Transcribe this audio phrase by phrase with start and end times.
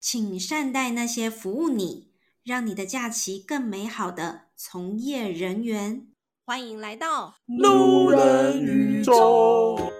[0.00, 2.08] 请善待那些服务你、
[2.42, 6.08] 让你的假期更美好的从业人员。
[6.46, 9.99] 欢迎来到路人宇宙。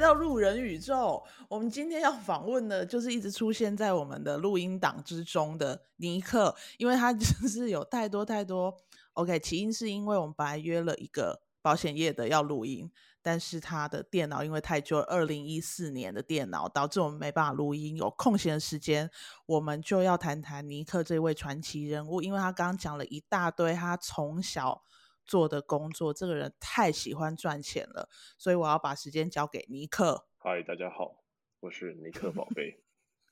[0.00, 8.76] 到路人宇宙，我们今天要访问的，就是一直出现在我们的录音档之中的尼克，因为他就是有太多太多。
[9.14, 17.96] OK，起因是因为我们本来约了一个保险业的要录音，但是他的电脑因为太旧，二零一四年的电脑导致我们没办法录音。
[17.96, 19.10] 有空闲的时间，
[19.46, 24.82] 我们就要谈谈尼克这位传奇人物，因为他刚刚讲了一大堆，他从小。
[25.30, 30.26] 做的工作，这个人太喜欢赚钱了，所以我要把时间交给尼克。
[30.38, 31.22] 嗨，大家好，
[31.60, 32.82] 我是尼克宝贝，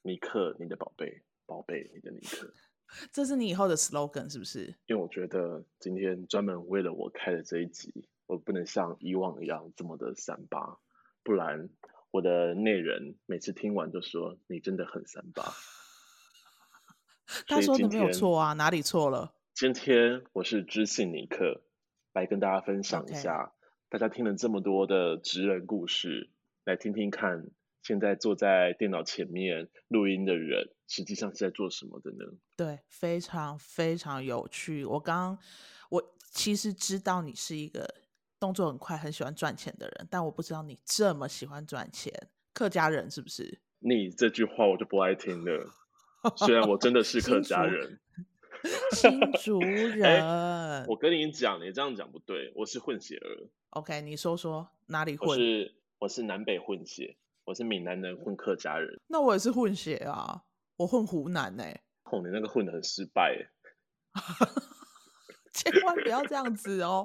[0.03, 2.55] 尼克你的宝贝，宝贝你的尼克，
[3.11, 4.67] 这是你以后的 slogan 是不是？
[4.87, 7.93] 因为我觉得今天专门为了我开的这一集，
[8.27, 10.79] 我不能像以往一样这么的三八，
[11.25, 11.69] 不然
[12.13, 15.53] 我的内人每次听完就说你真的很三八。
[17.49, 19.35] 他说的没有错啊，哪里错了？
[19.53, 21.65] 今天我是知性尼克。
[22.19, 23.53] 来跟大家分享一下
[23.89, 26.31] 大家听了这么多的职人故事，
[26.65, 27.47] 来听听看，
[27.81, 32.25] 现在坐在电脑前面录音的人，实际上是在做什么的呢？
[32.57, 34.85] 对，非常非常有趣。
[34.85, 35.39] 我刚，
[35.91, 36.03] 我
[36.33, 37.89] 其实知道你是一个
[38.41, 42.13] 动作很快、很喜欢赚钱的人，但我不知道你这么喜欢赚钱。
[42.53, 43.61] 客家人是不是？
[43.79, 45.71] 你这句话我就不爱听了。
[46.37, 48.01] 虽然我真的是客 家人。
[48.93, 53.49] 新竹 人、欸，我跟你讲，你这样讲不对，我是混血儿。
[53.71, 55.29] OK，你说说哪里混？
[55.29, 59.01] 我是我是南北混血，我是闽南人混客家人。
[59.07, 60.43] 那我也是混血啊，
[60.77, 61.83] 我混湖南呢、欸。
[62.05, 63.37] 哦，你那个混的很失败，
[65.53, 67.05] 千万不要这样子哦。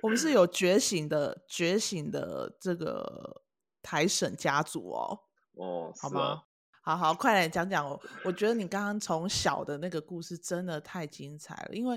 [0.00, 3.42] 我们是有觉醒的觉醒的这个
[3.82, 5.20] 台省家族哦。
[5.54, 6.44] 哦，好吗？
[6.84, 8.02] 好好，快来讲讲我。
[8.24, 11.96] 我觉得你刚刚从小的那个故事真的太精彩了，因为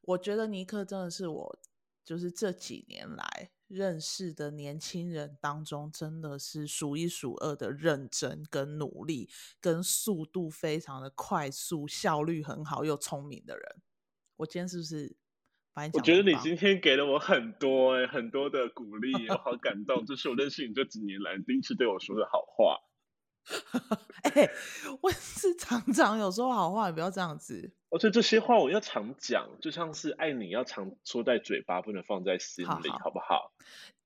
[0.00, 1.58] 我觉得尼克真的是我
[2.04, 9.30] 就是这几年来认识的年轻人当中，真的是数一数二的认真跟努力，
[9.60, 13.76] 跟速度非常的快速，效率很好又聪明的人。
[14.38, 15.16] 我今天是不是？
[15.92, 20.04] 我觉得你今天给了我很多哎、欸，很多的鼓励， 我好感动。
[20.04, 22.78] 这是我认识你这几年来第一次对我说的好话。
[24.22, 24.50] 哎、欸，
[25.02, 27.70] 我是常常有说好话，你不要这样子。
[27.90, 33.52] 而且这些话我要常讲，就像是爱你要常说在嘴巴，不能放在心里，好，不好？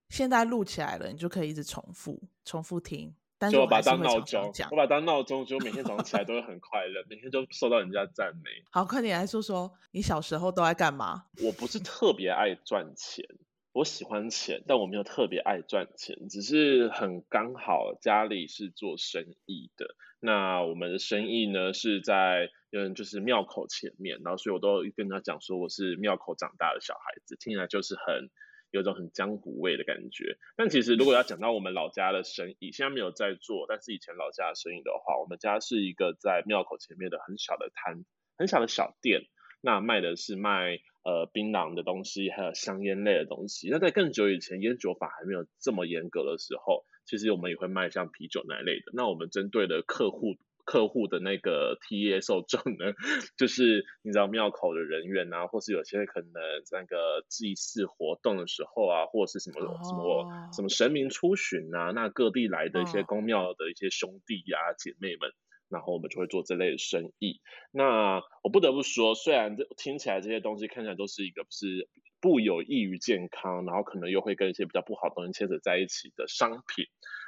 [0.09, 3.15] 现在录起来了，你就可以一直重复、重复听。
[3.37, 8.49] 但是我，我把它当闹钟，我把它当闹钟，就每天早上起来都会很快乐，每天都受到人家赞美。
[8.69, 11.23] 好，快点来说说你小时候都爱干嘛？
[11.41, 13.25] 我不是特别爱赚钱。
[13.71, 19.95] 我喜欢钱，但我没有特别爱赚钱，只是很刚好家里是做生意的。
[20.19, 28.29] 那我们的生意呢是在嗯，就是庙口前面，然后所以我都跟他讲说我是庙口长大的小孩子，听起来就是很
[28.71, 30.37] 有种很江湖味的感觉。
[30.57, 38.03] 但其实如果要讲到我们老家的生意，现在没有在做，但是以前老家的生意的话，我们家是一个在庙口前面的很小的摊，
[38.37, 39.21] 很小的小店。
[39.61, 43.69] 那卖的是卖呃槟榔的东西，还有香烟类的东西。
[43.69, 48.91] 那在更久以前，烟酒法还没有这么严格的时候，其实我们也会卖像啤酒那类的。
[48.93, 52.93] 那我们针对的客户客户的那个 TA 受众呢，
[53.37, 56.31] 就是你知道庙口的人员啊，或是有些可能
[56.71, 59.83] 那个祭祀活动的时候啊，或者是什么、oh.
[59.83, 65.31] 什么什么神明出巡啊，那各地来的一些公庙的一些兄弟呀、啊、姐妹们。
[65.69, 67.39] 然后我们就会做这类的生意。
[67.71, 71.87] 那我不得不说，虽然这听起来这些东西看起来都是一个不是
[72.19, 76.85] 不有益于健康，然后可能又会跟一些比较不好的东西牵扯在一起的商品，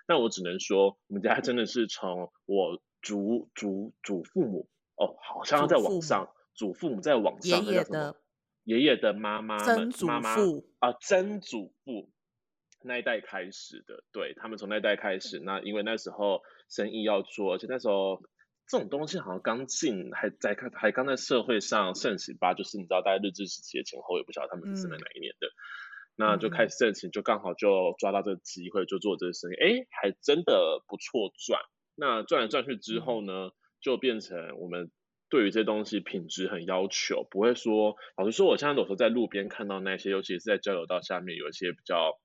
[0.08, 8.16] 那我只能说，我们家真的是从我祖祖祖父母哦，好像在网上，祖父母，在网上的爷爷的
[8.64, 10.36] 爷爷的妈妈们妈妈
[10.80, 12.10] 啊曾祖父
[12.84, 16.42] 那一代开始的，对，他们从那一代开始，那因为那时候。
[16.74, 18.24] 生意要做，而且那时候
[18.66, 22.54] 这种东西好像刚进，还在看，还刚在社会上盛行吧。
[22.54, 25.52] 就是你知道，大概日治时期的前后，也不晓得他们是生在哪一年的，嗯、
[26.16, 29.56] 那就开始盛行，就刚好就抓到这个机会，就做这个生意。
[29.56, 31.60] 哎、欸，还真的不错赚。
[31.96, 33.52] 那赚来赚去之后呢，嗯、
[33.82, 34.90] 就变成我们
[35.30, 42.18] 对于这东西品质很要求，不会说，老实说，我现在有时候在路边看到那些，尤其是在交流道下面有一些比较。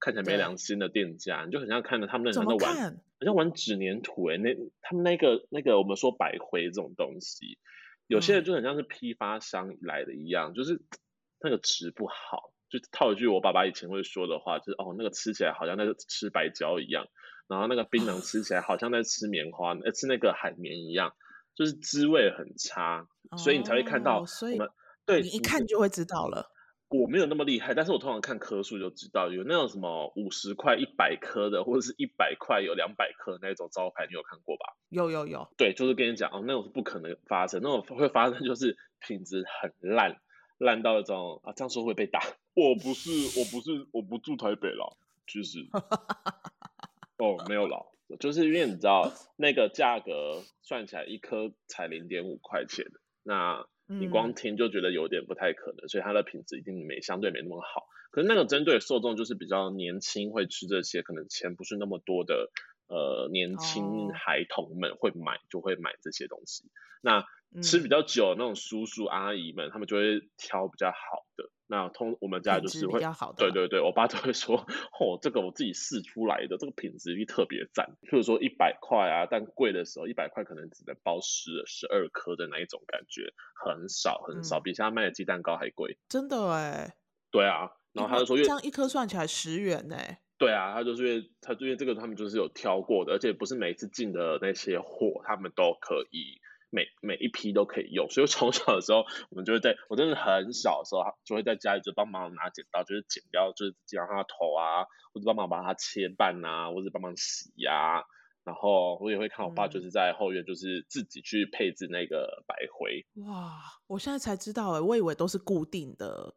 [0.00, 2.90] 看起来没良心的店家，你就很像看着他们那很像在玩，
[3.20, 7.58] 好像玩纸粘土哎、欸，那他们那个那个我们说百灰这种东西，
[8.06, 10.80] 有些人就很像是批发商来的一样，嗯、就是
[11.42, 12.52] 那个质不好。
[12.70, 17.06] 就套一句我爸爸以前会说的话，就是哦，那个吃起来好像在吃白胶一样，
[17.48, 21.14] 然后那个槟榔吃起来好像在吃棉花，呃，吃那个海绵一样，
[21.54, 23.08] 就是滋味很差，
[23.38, 24.68] 所以你才会看到我们。
[25.06, 26.52] 对，你一看就会知道了。
[26.88, 34.74] 我没有那么厉害，但是我通常看颗数就知道，有那种什么五十块一百颗的，或者是一百块有两百颗那种招牌，你有看过吧？
[34.88, 35.48] 有有有。
[35.56, 40.20] 对，就是跟你讲哦，那种是不可能发生，那种会发生就是品质很烂。
[40.58, 42.20] 烂到一种啊，这样说会被打。
[42.54, 44.96] 我不是，我不是，我不住台北了，
[45.26, 45.60] 其实。
[47.18, 47.86] 哦，没有了，
[48.18, 52.86] 就是因为你知道那个价格算起来一颗才零点五块钱，
[53.22, 57.88] 那你光听就觉得有点不太可能，嗯、所以它的品质一定没相对没那么好。
[58.10, 62.50] 可是那个针对受众就是比较年轻，会吃这些，可能钱不是那么多的
[62.88, 66.64] 呃年轻孩童们会买，哦、就会买这些东西。
[67.00, 67.24] 那
[67.62, 71.50] 吃比较久的那种叔叔阿姨们，他们就会挑比较好的。
[71.70, 77.98] 那通我们家就是会，比较好的对对对，我爸都会说，哦，这个我自己试出来的，这个品质力特别赞。
[78.10, 85.98] 譬如说一百块啊，但贵的时候一百块可能只能包十十二颗的那一种感觉，很少很少，比现在卖的鸡蛋糕还贵。
[86.08, 86.96] 真的哎。
[87.30, 89.96] 对啊，然后他就说，这样一颗算起来十元呢。
[90.38, 96.40] 对啊，他就是因为他因为这个他们就是有挑过的，而且不是每一次进的那些货他们都可以。
[96.70, 108.04] 每每一批都可以用，所以从小的时候，我们就会在我真的很小的时候，就会在家里就帮忙拿剪刀，就是剪掉，就是剪掉它的头啊，或者帮忙把它切半啊，或者帮忙洗呀、啊。
[108.44, 113.04] 然后我也会看我爸就是在后院，就是自己去配置那个白灰。
[113.14, 116.34] 嗯、哇，我现在才知道哎，我以为都是固定的。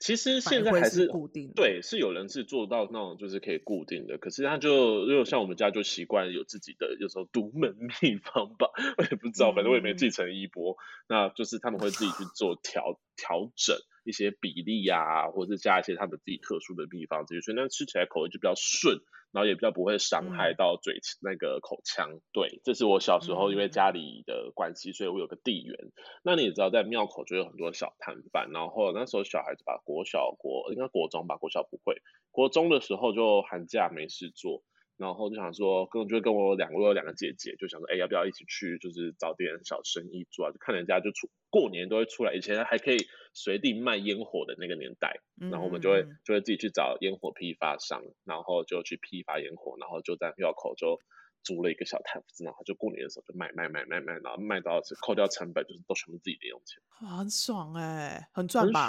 [0.00, 8.66] 其实现在还是，是固定，对，是有人是做到那种就是可以固定的，可是他就如果像我们家就习惯有自己的有时候独门秘方吧，
[8.96, 10.76] 我也不知道，反正我也没继承衣钵，嗯、
[11.08, 13.76] 那就是他们会自己去做调调整。
[14.02, 18.96] 一些比例呀、啊，或者是加一些他们自己特殊的秘方，这些所以那吃起来口味就比较顺，
[19.32, 22.20] 然后也比较不会伤害到嘴、嗯、那个口腔。
[22.32, 25.76] 对，这是我小时候因为家里的关系，嗯、所以我有个地缘。
[26.22, 34.62] 那你也知道，在庙口就有很多小摊贩，然后那时候小孩子吧，国小国应该国中吧，国小不会，国中的时候就寒假没事做。
[35.00, 40.52] 然后就想说，跟就跟我两个我有两个姐姐，就想说，哎，要不要一起去，就是找点小生意做啊？
[40.52, 42.98] 就看人家就出过年都会出来，以前还可以
[43.32, 45.18] 随地卖烟火的那个年代，
[45.50, 51.00] 然后我们就会就会自己去找烟火批发商，然后就去批发烟火，然后就在庙口就
[51.42, 58.86] 租了一个小摊子，然后就过年的时候就卖卖卖卖卖，然后卖到扣掉成本，就是都全部自己的用钱，很爽哎，很赚吧？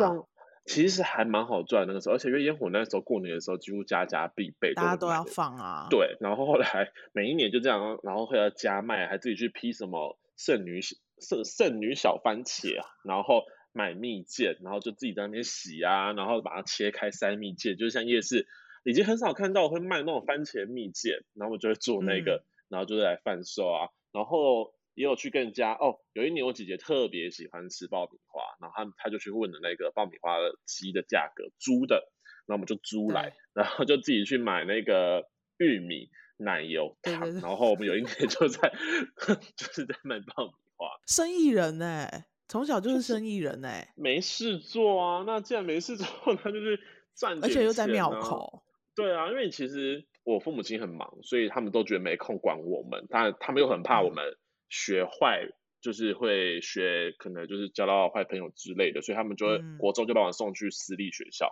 [0.66, 5.88] 其实还蛮好赚那个时候，而且因为烟火那时候过年的时候几乎家家必备，大家都要放啊。
[5.90, 10.80] 对，然后后来每一年就这样，然后会要加卖，还自己去批什么剩女
[11.20, 13.44] 剩剩女小番茄啊，然后
[13.74, 18.48] 买蜜饯，然后就自己在那边洗啊，然后把它切开塞蜜饯，就是像夜市
[18.84, 24.74] 已经很少看到会卖那种番茄蜜饯，然后我就会做那个，嗯、然后就是来贩售啊，然后。
[24.94, 32.12] 也有去跟人家哦，有一年我姐姐特别喜欢吃爆米花，然后她她就去问了那个爆米花的鸡的价格，租的，
[32.46, 38.72] 然后我们就租来，然后就自己去买那个玉米奶油糖，对对对， 然后我们有一年就在
[39.56, 46.06] 就是在卖爆米花，生意人哎，从小就是生意人哎，没事做啊，那既然没事做，
[46.44, 46.80] 那就是
[47.16, 54.26] 赚，啊，而且又在庙口，对啊，因为其实我父母亲很忙，所以他们都觉得没空管我们，但他们又很怕我们。
[54.26, 54.38] 嗯
[54.72, 55.50] 学坏
[55.82, 61.52] 就是会学，可能就是交到坏朋友之类的，所以他们就会、嗯、国中就把我送去私立学校，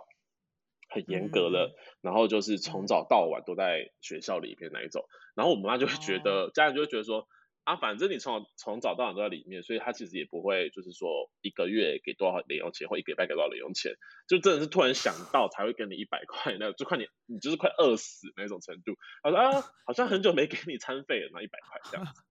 [0.88, 5.04] 很严格的，嗯、然后就是从早到晚都在学校里面那一种。
[5.34, 7.26] 然后我妈就会觉得，哦、家人就会觉得说，
[7.64, 13.92] 啊，反正你从从早到晚都在里面，所以他其实也不会就是说一个月给多少零用钱，或一个礼拜给多少零用钱，
[14.28, 18.94] 就真的是突然想到才会给你一百块，那就快你你就是快饿死那种程度。
[19.22, 22.22] 他说啊，好像很久没给你餐费了，那一百块这样子。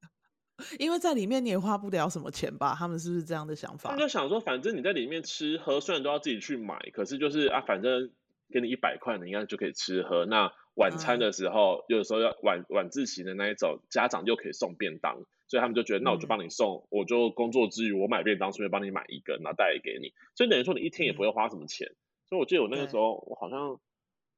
[0.78, 2.76] 因为在里面你也花不了什么钱吧？
[2.78, 3.90] 他们是不是这样的想法？
[3.90, 8.12] 他们就想说，反正你在里面吃喝，虽然都要自己去买，可是就是啊，反正
[8.52, 10.26] 给你一百块，你应该就可以吃喝。
[10.26, 20.14] 那晚餐的时候，嗯、有时候要晚晚自习的那一种，家长又可以送便当，所以他们就觉得，那我就帮你送，嗯、我就工作之余我买便当，顺便帮你买一个，然后带来给你。
[20.36, 21.88] 所以等于说你一天也不会花什么钱。
[21.88, 21.98] 嗯、
[22.30, 23.80] 所以我记得我那个时候，我好像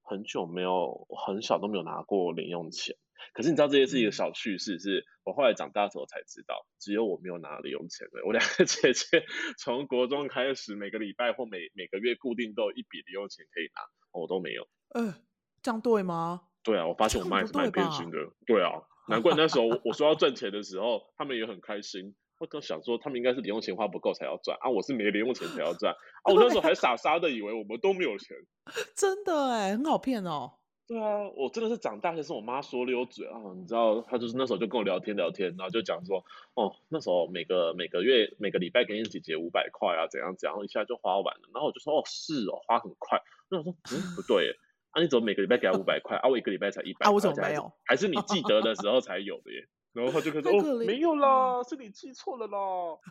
[0.02, 2.96] 很久没有，很小都没有拿过零用钱。
[3.34, 8.22] 可是你知道这些是一个小趣事，是我后来长大之后才知道，只有我没有拿零用钱的。
[8.26, 9.24] 我两个 姐姐
[9.58, 14.68] 从国中开始，每个礼拜或每每个月固定都有一笔零用钱可以拿，我都没有。
[14.94, 15.16] 呃，
[15.62, 16.42] 这样对吗？
[16.64, 18.18] 对啊，我发现我妈也是蛮偏心的。
[18.46, 18.72] 对啊，
[19.10, 22.16] 难怪那时候我说要赚钱的时候，他们也很开心。
[22.40, 26.34] 我都想说，他们应该是零用钱花不够才要赚啊，我是没零用钱才要赚啊。
[26.34, 28.36] 我那时候还傻傻的以为我们都没有钱，
[28.98, 30.58] 真的哎，很好骗哦。
[30.92, 41.44] 对啊，我真的是长大才是我妈说溜嘴啊，你知道，她就是那时候就跟我聊天聊天，然后就讲说，哦，那时候每个每个月每个礼拜给你姐姐五百块啊，怎样怎样，一下就花完了。
[41.54, 43.22] 然后我就说，哦，是哦，花很快。
[43.48, 44.54] 那我说，嗯，不对，
[44.90, 46.28] 啊，你怎么每个礼拜给她五百块啊？
[46.28, 47.72] 我一个礼拜才一百块，啊，我怎么没有？
[47.86, 49.66] 还是你记得的时候才有的耶？
[49.94, 52.58] 然后他就说：“哦，没有啦，是你记错了啦。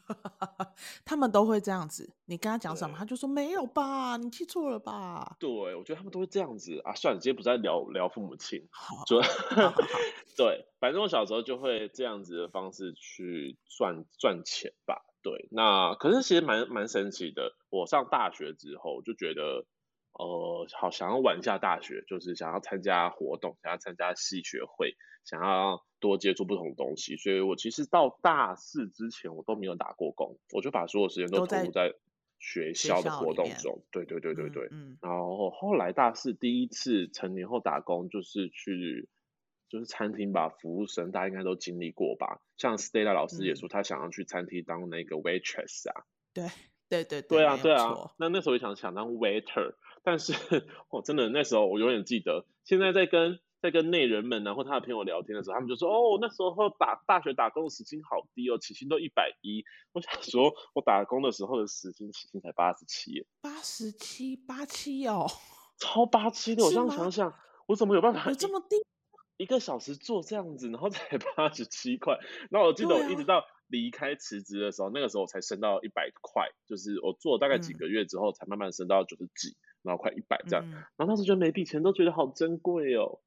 [1.05, 2.15] ”他们都会这样子。
[2.27, 6.95] 你跟他讲什么，他就说：“没有吧，你记错了吧？”对，我觉得他们都会这样子啊。
[6.95, 9.21] 算了，今天不再聊聊父母亲，好就
[10.37, 15.03] 对，反正我小时候就会这样子的方式去赚赚钱吧。
[15.23, 17.53] 对，那可是其实蛮蛮神奇的。
[17.69, 19.67] 我上大学之后就觉得，
[20.21, 25.85] 呃，好想要玩一下大学，就是想要参加活动，想要参加系学会，想要。
[26.01, 31.93] 多接触不同东西，所以我其实到大四之前我都没有打过工，我就把所有时间都投入在
[32.39, 33.83] 学校的活动中。
[33.91, 34.67] 对对对对对。
[34.71, 34.99] 嗯，嗯。
[35.03, 39.11] 然后后来大四第一次成年后打工，就是去
[39.69, 42.41] 就是餐厅吧，服务生，大家应该都经历过吧？
[42.57, 46.07] 像 Stella 老师也说，他想要去餐厅当那个 waitress 啊。
[46.33, 46.49] 对
[46.89, 48.11] 对对对啊对啊。
[48.19, 50.35] 那那时候也想想当 waiter，但是
[50.91, 53.39] 我真的那时候我永远记得，现在在跟。
[53.63, 65.27] 在跟内人们，然后他的朋友聊天的时候，他们就说：“哦，那时候打大学打工的时薪好低哦，起薪都一百一。”我想说，我打工的时候的时薪起薪才八十七，八十七八七哦，
[65.77, 66.65] 超八七的。
[66.65, 67.35] 我这样想想，
[67.67, 68.77] 我怎么有办法有这么低？
[69.37, 72.19] 一个小时做这样子，然后才八十七块。
[72.51, 80.65] 然后我记得我一直到离开辞职的时候，啊、那个时候我才升到一百块，就是我做了大概几个月之后，才慢慢升到九十几，然后快一百这样。
[80.67, 83.21] 嗯、然后当时觉得每笔钱都觉得好珍贵哦。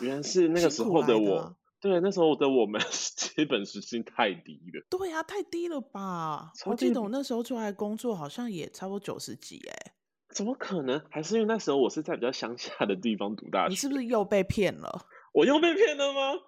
[0.00, 2.80] 原来是那个时候的我，的对，那时候的我们
[3.16, 4.86] 基本时薪太低了。
[4.88, 6.52] 对啊，太低了吧？
[6.66, 9.92] 我记得我那时候出来工作好像也差不多九十几哎。
[10.34, 11.02] 怎么可能？
[11.10, 13.70] 还是因为那时候我是在比较乡下的地方读大学？
[13.70, 15.06] 你是不是又被骗了？
[15.34, 16.40] 我又被骗了吗？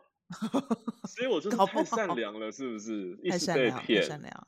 [1.08, 3.18] 所以我就 是太善良了，是不是？
[3.22, 4.46] 一直被骗，太善良。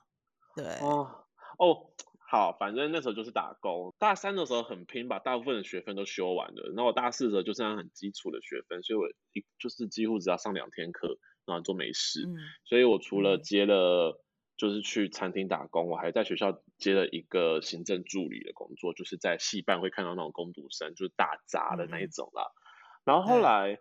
[0.54, 1.10] 对哦
[1.58, 1.90] 哦。
[2.28, 3.94] 好，反正那时候就是打工。
[4.00, 6.72] 大三的时候很拼，把大部分的学分都修完了。
[6.74, 12.26] 然后我大四的时候就剩下很基础的学分，所以我一就是几乎只要上两天课，然后就没事。
[12.26, 14.20] 嗯、所以我除了接了
[14.56, 22.42] 就是去餐厅打工，我还在学校接了一个行政助理的工作，就是在戏办会看到那种工读生，就是打杂的那一种啦。
[22.42, 22.58] 嗯、
[23.04, 23.78] 然后后来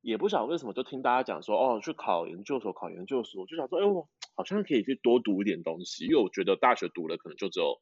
[0.00, 4.08] 也不晓得为什么，就听大家讲说，哦，去考研究所，考研究所，我就想说，哎我。
[4.36, 7.78] 好像可以去多读一点东西，因为我觉得大学读了可能就只有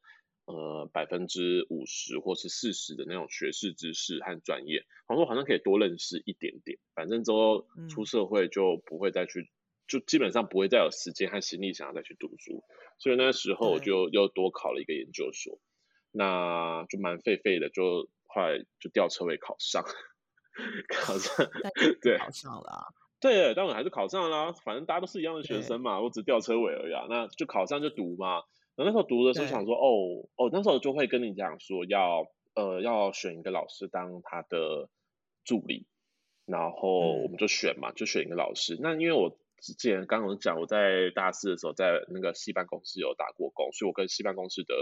[0.46, 6.80] 呃百分之五十或是四十的那种学士知识和专业，好像好像可以多认识一点点。
[6.96, 9.48] 反正之后出社会就不会再去，嗯、
[9.86, 12.64] 就基本上不会再有时间和心力想要再去读书。
[12.98, 15.60] 所以那时候我就又多考了一个研究所，
[16.10, 19.84] 那就蛮废废的，就后来就吊车尾考上，
[20.88, 21.46] 考上
[22.00, 22.94] 对考上了。
[23.20, 27.06] 对，但我还是考上啦，反正大家都是一样的学生嘛，我只吊车尾而已啊。
[27.10, 28.44] 那就考上就读嘛。
[28.76, 34.88] 然后那时候读的时候想说，哦哦，那时候就会跟你讲说要呃要选一个老师当他的
[35.44, 35.88] 助理，
[36.46, 38.78] 然后我们就选嘛，嗯、就选一个老师。
[38.80, 44.74] 那因为我之前刚刚讲我在大四的时候在那个系办公室有打过工，所以我跟系办公室的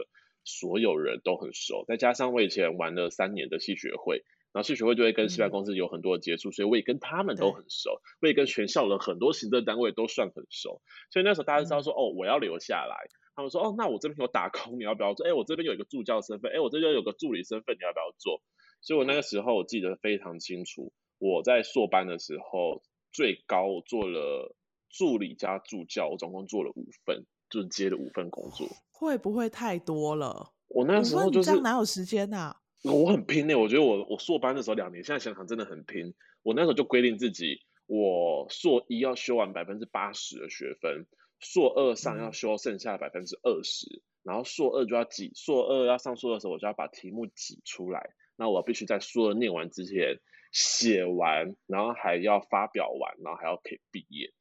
[0.45, 4.25] 所有人都很熟，再加上我以前玩了三年的戏学会。
[4.57, 10.81] 然后系学会就会跟西班牙公司有很多的接触，嗯、所以我也跟他们都很熟，我也跟全校的很多行政单位都算很熟。
[11.13, 12.97] 所以那时候大家知道说，嗯、哦，我要留下来。
[13.35, 15.27] 他们说，哦，那我这边有打工，你要不要做？
[15.27, 18.41] 哎，我这边有一个助教身份，哎，我这边有个助理身份，你要不要做？
[18.81, 22.83] 所以我那个时候我记得非常清楚，我在硕班的时候
[23.13, 24.57] 最高我做了
[24.89, 28.67] 助理加助教，我总共做了五份，就是接了五份工作。
[28.91, 30.55] 会不会太多了？
[30.69, 32.57] 我那时候就是这样哪有时间啊？
[32.93, 36.15] 我很拼呢、欸，我觉得我我硕班的时候两年，现在想想真的很拼。
[36.43, 41.07] 我那时候就规定自己，我硕一要修完百分之八十的学分，
[41.41, 48.11] 硕二上要修剩下的百分之二十，嗯、然后硕二就要挤，硕二要上硕二的时候，我就要把题目挤出来。
[48.37, 50.21] 那我必须在硕二念完之前
[50.53, 54.33] 写完，然后还要发表完，然后还要可以毕业，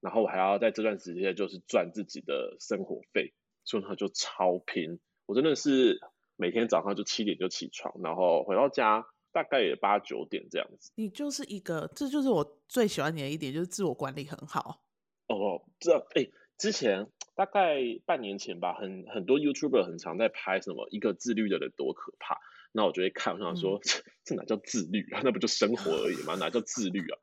[0.00, 3.32] 然后我还要在这段时间就是赚自己的生活费，
[3.64, 4.98] 所以他就超拼。
[5.26, 6.00] 我真的是。
[6.42, 10.90] 每天早上就七点就起床，然后回到家大概也八九点这样子。
[10.96, 14.82] 你就是一个，这就是我最喜欢你的一点，就是自我管理很好。
[15.28, 16.26] 哦，这哎，
[16.58, 17.06] 之前
[17.36, 22.40] 大概半年前吧，很很多 YouTuber 很常在拍什么一个自律的人多可怕。
[22.72, 25.20] 那我就会看，我想说，嗯、这哪叫自律啊？
[25.22, 26.34] 那不就生活而已吗？
[26.40, 27.18] 哪叫自律啊？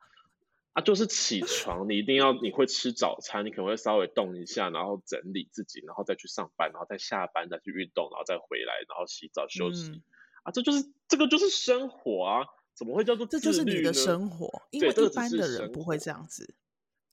[0.72, 9.90] 啊，就是起床，你一定要你会吃早餐，你可能会稍微动一下，然后整理自己，然后再去上班，然后再下班再去运动，然后再回来，然后洗澡休息。
[9.90, 10.02] 嗯、
[10.44, 13.26] 啊，这就是这个就是生活啊，怎么会叫做？
[13.26, 16.54] 这就是你的生活，因为一般的人不会这样子，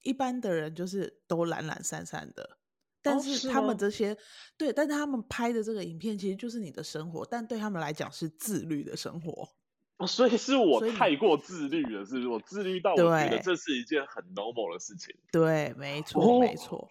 [0.04, 2.60] 一般的人就是都懒懒散散的。
[3.02, 4.18] 但是他们这些、哦、
[4.58, 9.50] 对，但是他们拍的这个影片其实就是你的生活，但对他们来讲是自律的生活。
[9.98, 12.28] 哦，所以是我太过自律了，是不是？
[12.28, 15.16] 我自律到我觉得这是一件很 normal 的事情。
[15.32, 16.88] 对，没错，没错、哦。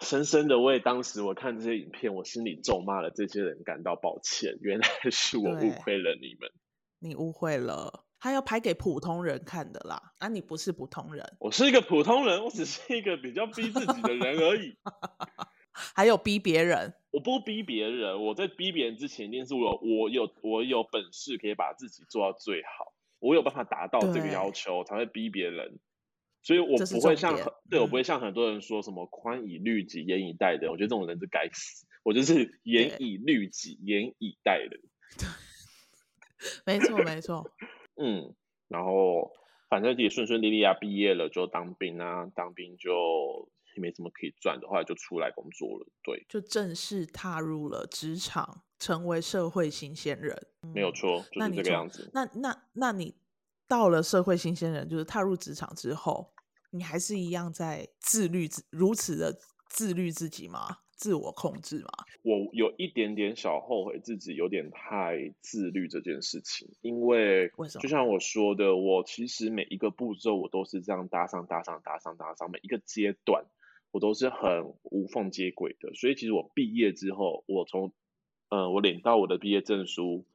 [0.00, 4.56] 深深的为当时我看这些影片，我心里咒骂了这些人感到抱歉。
[4.60, 6.50] 原来是我误会了你们。
[6.98, 10.00] 你误会了，他要拍给普通人看的啦。
[10.18, 14.76] 啊，你不是普通人，我是一个普通人，我只是一个比较逼自己的人而已。
[15.72, 25.78] 还有逼别人，我不逼别人，我在逼别人之前，一定是我我有我有本事可以把自己做到最好，我有办法达到这个要求，才会逼别人。
[26.42, 30.68] 所以我不会像很对，我不会像很多人说什么宽以律己，严以待人。
[30.68, 31.86] 我觉得这种人是该死。
[32.02, 34.80] 我就是 严以律己，严以待人。
[36.66, 37.48] 没错，没错。
[37.96, 38.34] 嗯，
[38.66, 39.30] 然后
[39.70, 43.48] 反正也顺顺利利啊，毕业了就当兵啊，当兵就。
[43.80, 45.86] 没什么可以赚的话，就出来工作了。
[46.02, 50.46] 对，就正式踏入了职场，成为社会新鲜人。
[50.74, 52.10] 没有错，就是这个样子。
[52.12, 53.14] 那那那你
[53.66, 56.32] 到了社会新鲜人，就是踏入职场之后，
[56.70, 59.38] 你还是一样在自律，如此的
[59.68, 60.78] 自律自己吗？
[60.96, 61.90] 自我控制吗？
[62.22, 67.50] 我有一点点小后悔自己有点太自律这件事情，因为
[67.80, 73.44] 就像我说的，我其实每一个步骤我都是这样搭上搭上搭上搭上，每一个阶段。
[73.94, 77.92] 我都是很无缝接轨的，所以其实我毕业之后，我从，
[78.48, 80.26] 呃，我领到我的毕业证书，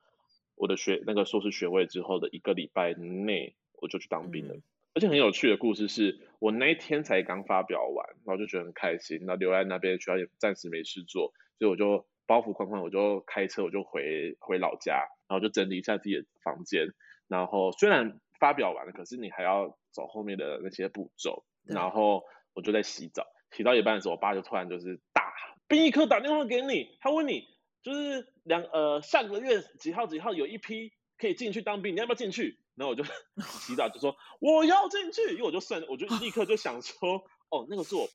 [0.55, 4.53] 我的学那个硕士学位之后的一个礼拜内，我就去当兵了。
[4.53, 4.63] 嗯。
[4.93, 16.87] 而且很有趣的故事是，我那一天才刚发表完，然后就觉得很开心，然后留在那边学校也暂时没事做，所以我就包袱宽宽，我就开车我就回回老家，然后就整理一下自己的房间。
[17.27, 23.27] 然后虽然发表完了，可是你还要走后面的那些步骤，然后我就在洗澡。
[23.51, 25.33] 洗到一半的时候，我爸就突然就是大
[25.67, 27.47] 兵役科打电话给你，他问你
[27.81, 32.59] 就是两呃下个月几号几号有一批可以进去当兵，你要不要进去？
[32.75, 33.03] 然后我就
[33.43, 38.07] 洗澡就说我要进去，因为我就算我就立刻就想说哦，那个是我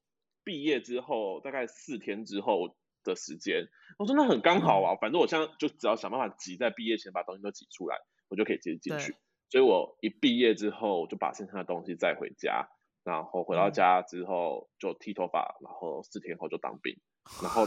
[0.43, 3.67] 毕业之后大概四天之后的时间，
[3.99, 7.97] 我说那很刚好啊，反正我现在就只要想办法挤在毕业前把东西都挤出来，
[8.29, 9.15] 我就可以直接进去。
[9.51, 12.69] 所以我一毕业之后我就把剩下的东西带回家。
[13.05, 16.97] 然后回到家之后就剃头发，然后四天后就当兵，
[17.43, 17.67] 然后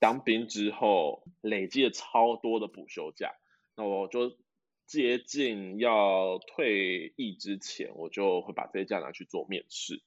[0.00, 3.34] 当兵之后累积了超多的补休假，
[3.76, 4.38] 那我就
[4.86, 10.02] 接近要退役之前，我就会把这些假拿去做面试，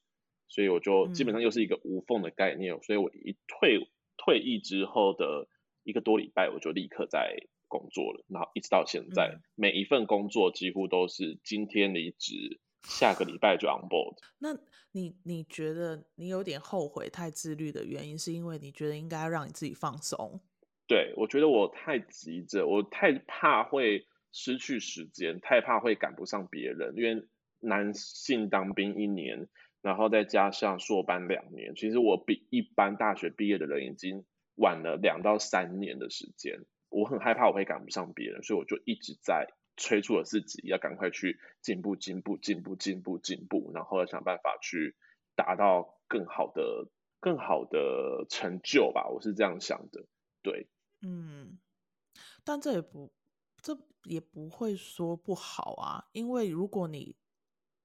[0.48, 5.46] 所以我就基本上又是一个无缝的概念，所以我一退退役之后的
[5.84, 7.36] 一个多礼拜，我就立刻在
[7.68, 12.58] 工作了，然后一直到现在，每一份工作几乎都是今天离职。
[12.84, 14.16] 下个礼拜就 on board。
[14.38, 14.56] 那
[14.92, 20.40] 你你觉得你有点后悔太自律的原因，是因为你觉得应该要让你自己放松？
[20.86, 26.94] 对，我觉得我太急着，我太怕会失去时间，太怕会赶不上别人。
[26.96, 27.26] 因为
[27.60, 29.48] 男性当兵一年，
[29.80, 34.24] 然后再加上硕班两年，其实我比一般大学毕业的人已经
[34.56, 36.66] 晚了两到三年的时间。
[36.90, 39.46] 我很害怕我会赶不上别人，所以我就一直在。
[39.76, 44.96] 催促了自己要赶快去进步、进步、进步、进步、进步，然后要想办法去
[45.34, 46.88] 达到更好的、
[47.20, 49.08] 更好的成就吧。
[49.08, 50.06] 我是这样想的，
[50.42, 50.68] 对，
[51.00, 51.58] 嗯，
[52.44, 53.12] 但这也不，
[53.62, 57.16] 这也不会说不好啊，因为如果你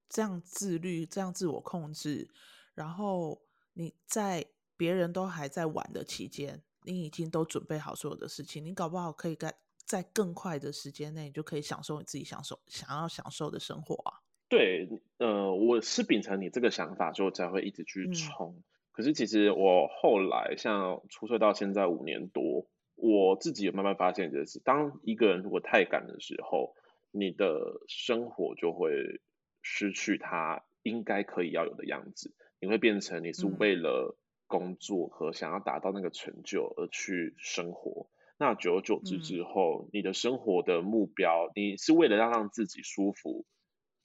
[0.08, 2.30] 这样自律、这样自我控制，
[2.74, 4.44] 然后你在
[4.76, 9.54] 别人都还在玩的期间，你已经都准备好所有的事情，你搞不好可以干。
[9.88, 14.20] 在更快的时间内，你就可以享受你自己享受想要享受的生活啊。
[14.46, 18.54] 对，呃，我是秉承你这个想法，就才会一直去冲。
[18.58, 18.62] 嗯。
[18.92, 26.74] 可是其实我后来像出社到现在五年多，我自己有慢慢发现，就是当一个人如果太赶的时候，
[27.10, 29.22] 你的生活就会
[29.62, 32.34] 失去它应该可以要有的样子。
[32.60, 38.10] 你会变成你是为了工作和想要达到那个成就而去生活。
[38.40, 43.44] 那久而久之之后，嗯，你的生活的目标，你是为了要让自己舒服，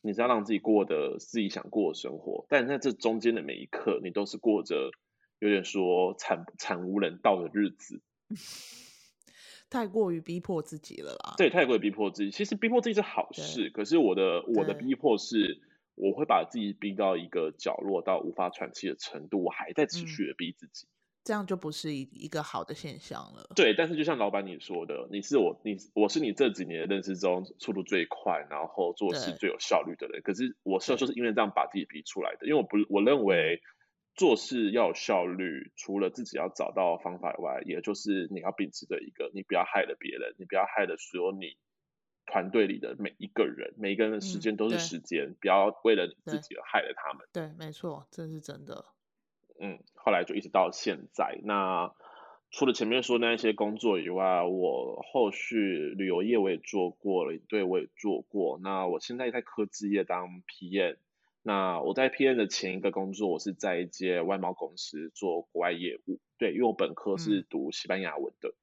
[0.02, 4.89] 你是要让自己过得自己想过的生活，但在这中间的每一刻，你都是过着
[5.38, 8.02] 有点说惨惨无人道的日子，
[9.69, 11.36] 太过于逼迫自己了啦。
[11.38, 12.32] 对，太过于逼迫自己。
[12.32, 15.62] 其实逼迫自己是好事，可是我的我的逼迫是，
[15.93, 20.88] 我会把自己逼到一个角落，到无法喘气的程度，我还在持续的逼自己。
[20.88, 20.89] 嗯
[21.24, 23.50] 这样就不是一一个好的现象了。
[23.56, 30.22] 对，但是就像老板你说的，你是我，你我是你这几年的认识中速度最快，然后做事最有效率的人。
[30.22, 33.62] 可是我是就是因为这样把自己逼出来的，因为我不我认为
[34.16, 41.58] 做事要有效率，除了自己要找到方法以外，也就是你要秉持着一个，你不要害了别人，你不要害了所有你
[42.26, 47.28] 团队里的每一个人，每一个人的时间都是时间，嗯、不要为了你自己而害了他们。
[47.34, 48.86] 对，没错，这是真的。
[49.60, 51.39] 嗯，后来就一直到现在。
[51.44, 51.94] 那
[52.52, 58.60] 除了前面说那一些工作以外，我后续旅游业我也做过了，对，我也做过。
[58.62, 60.98] 那我现在在科技业当 PM。
[61.42, 66.20] 那我在 PM 的前一个工作，我是在一间外贸公司做国外业务。
[66.38, 68.54] 对，因为我本科是读西班牙文的，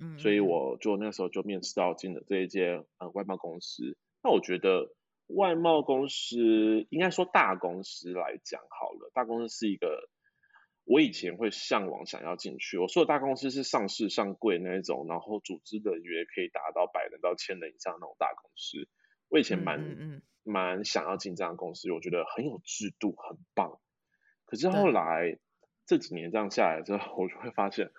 [0.00, 3.96] 嗯，所以我就那时候就面试到进了这一间呃外贸公司。
[4.22, 4.94] 那我觉得
[5.26, 10.08] 外贸公司应该说大公司来讲好了，大公司是一个。
[10.86, 18.88] 我以前会向往想要进去，我说的大公司是上市上柜那一种，然后组织的员可以达到百人到千人以上那种大公司。
[19.28, 23.80] 我以前蛮嗯蛮想要进这样的公司，我觉得很有制度，很棒。
[24.44, 25.36] 可是后来
[25.86, 27.90] 这几年这样下来之后，我就会发现，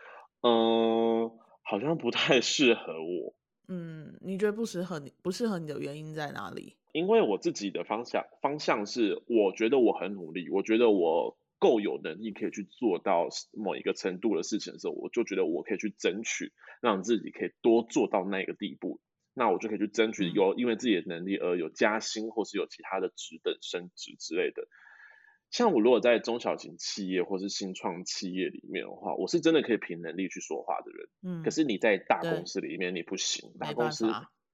[0.44, 1.30] 嗯，
[1.64, 3.36] 好像不太适合我。
[3.68, 6.78] 嗯，你觉得不适合你，不适合你的原因在哪里？
[6.94, 11.38] 因为我自己的方向方向是，我觉得我很努力，我觉得我。
[11.60, 19.02] 够有能力可以去做到某一个程度的事情的时候，我就觉得我可以去争取，让自己可以多做到那个地步，
[19.34, 24.68] 那我就可以去争取有因为自己的能力而有加薪，或是有其他的职等升职之类的。
[25.50, 31.10] 像我如果在中小型企业或是新创企业里面的话，我是真的可以凭能力去说话的人。
[31.24, 34.06] 嗯，可是你在大公司里面你不行，大公司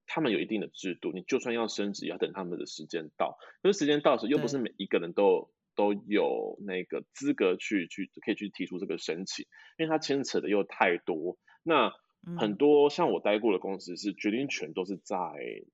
[0.06, 5.52] 他们有一定的制度，你就算要升职，要等他们的时间到，可是时间到的时候又不是每一个人都。
[5.74, 9.46] 都有那个资格去去可以去提出这个申请，
[9.78, 11.36] 因为它牵扯的又太多。
[11.62, 11.92] 那
[12.38, 15.16] 很多像我待过的公司是决定权都是在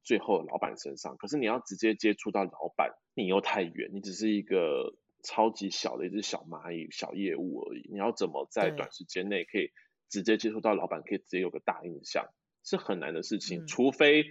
[0.03, 7.89] 最后的老板身上，可是你要直接接触到老板，你又太远，你只是一个超级小的一只小蚂蚁、小业务而已。
[7.93, 9.71] 你要怎么在短时间内可以
[10.09, 12.27] 直接接触到老板，可以直接有个大印象，
[12.65, 14.25] 是很难的事情，除非。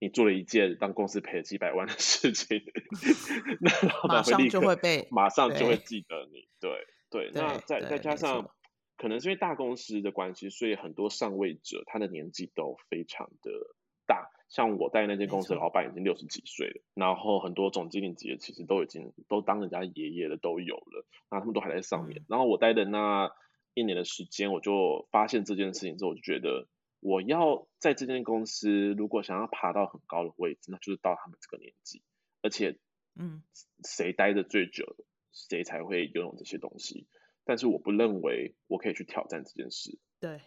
[0.00, 2.62] 你做了一件让公司赔了几百万的事情，
[3.60, 6.48] 那老板会立刻会被马上就会记得你。
[6.60, 6.70] 对
[7.10, 8.48] 对，对，那再再加上
[8.96, 13.50] 可能是因为大公司的关系，所以很多上位者他的年纪都非常的
[14.06, 14.30] 大。
[14.48, 22.20] 像我带那间公司的老板已经六十几岁了，然后很多总经理级的其实都已经都当人家爷爷的都有了，那他们都还在上面。
[22.20, 23.30] 嗯、然后我待的那
[23.74, 26.68] 一年的时间，我就发现这件事情之后，我就觉得。
[27.00, 32.02] 我要在这间公司，如果想要爬到很高的位置，那就是到他们这个年纪，
[32.42, 32.78] 而且，
[33.14, 33.42] 嗯，
[33.84, 34.96] 谁待的最久，
[35.32, 37.06] 谁才会拥有这些东西。
[37.44, 39.98] 但是我不认为我可以去挑战这件事。
[40.20, 40.40] 对，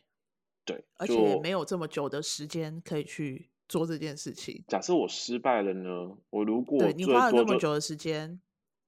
[0.66, 4.64] 对，而且也没有这么久的时间可以去做这件事情。
[4.68, 6.18] 假设我失败了呢？
[6.30, 8.40] 我如果对你花了那么久的时间，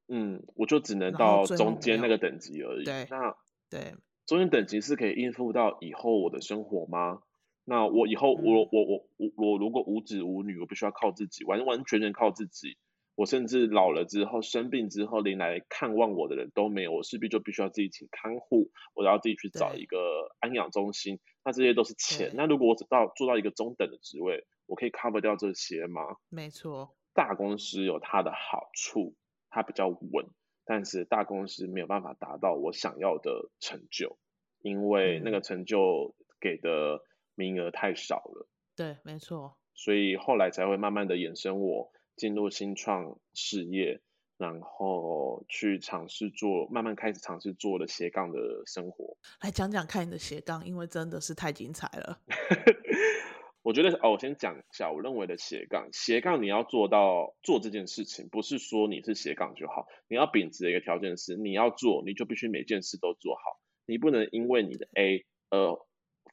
[0.10, 2.84] 嗯，我就只能到中间那个等级而已。
[2.84, 3.36] 对，那
[3.70, 3.96] 对，
[4.26, 7.24] 中间等级是可以应付到以后我的生活吗？
[7.66, 12.78] 那我以后我、嗯、我我我我如果无子无女，我必须要靠自己，完完全全靠自己。
[13.16, 19.98] 我甚至老了之后生病之后，连来看望我的人都没有，我势必就必须要自己请看护，我要自己去找一个
[20.40, 21.20] 安养中心。
[21.46, 22.32] 那这些都是钱。
[22.34, 26.02] 那如果我只到做到一个中等的职位，我可以 cover 掉这些吗？
[26.30, 29.16] 没错，大公司有它的好处，
[29.52, 30.26] 它比较稳，
[30.66, 34.18] 但是大公司没有办法达到我想要的成就，
[34.64, 37.00] 因为那个成就给的。
[37.36, 44.02] 名额太少了，对，没错，所以后来才会慢慢的衍生我进入新创事业，
[44.38, 49.18] 然后去尝试做，慢慢开始尝试做了斜杠的生活。
[49.42, 52.20] 来讲讲看你的斜杠，因为真的是太精彩了。
[53.64, 55.88] 我觉得哦，我先讲一下我认为的斜杠。
[55.92, 63.42] 斜杠你要做到做这件事情，不是说你是斜杠就好，你要秉持的一个条件是，你要做，你就必须每件事都做好，
[63.86, 65.84] 你不能因为你的 A 呃。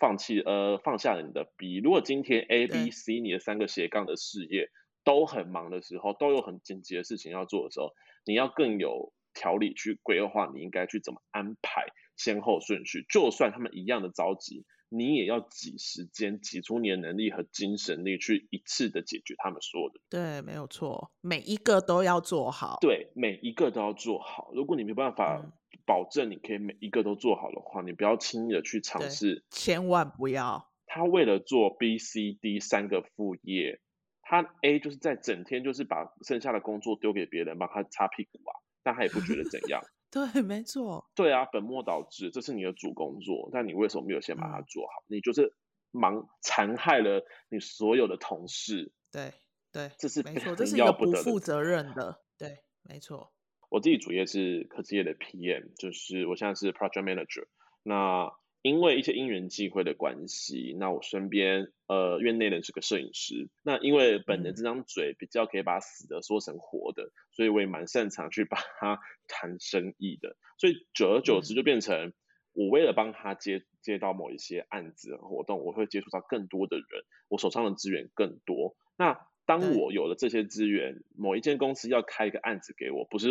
[0.00, 1.76] 放弃呃，放下了你的 B。
[1.76, 4.70] 如果今天 A、B、C 你的三个斜杠的事业
[5.04, 7.92] 都很忙的时候，都有很紧急的事情要做的时候，
[8.24, 11.84] 你要更有条理去规划，你应该去怎么安排
[12.16, 13.04] 先后顺序。
[13.10, 20.00] 就算他们一样的着急，你也要挤时间，挤出你的能力和精神力去一次的解决他们所有的。
[20.08, 22.78] 对，没有错，每一个都要做好。
[22.80, 24.50] 对，每一个都要做好。
[24.54, 25.52] 如果你没办法。
[25.90, 30.70] 嗯保证你可以每一个都做好的话，你不要轻易的去尝试，千万不要。
[30.86, 33.80] 他为了做 B、C、D 三个副业，
[34.22, 39.82] 他 A 就是在整天就是把剩下的工作丢给别人帮他擦屁股啊，但他也不觉得怎样。
[40.10, 41.10] 对，没错。
[41.16, 45.02] 对啊，本末倒置，这是你的主工作，但你为什么没有先把它做好？
[45.08, 45.52] 嗯、你就是
[45.90, 48.92] 忙残害了你所有的同事。
[49.10, 49.32] 对
[49.72, 52.20] 对，这是没错，这是一个不负责任的。
[52.38, 53.32] 对，没错。
[53.70, 57.46] 我自己主业是科技业的 PM，就是我现在是 Project Manager。
[57.84, 58.30] 那
[58.62, 72.12] 因为一些因缘际会的关系，那我身边呃院内人是个摄影师，那因为本人这张嘴比较可以把死的说成活的，所以我也蛮擅长去帮他 谈生意的，所以久而久之就变成
[72.52, 76.86] 我为了帮他接接到某一些案子活动，我会接触到更多的人，
[77.28, 78.76] 我手上的资源更多。
[78.98, 83.28] 那当我有了这些资源，某一间公司要开一个案子给我，不是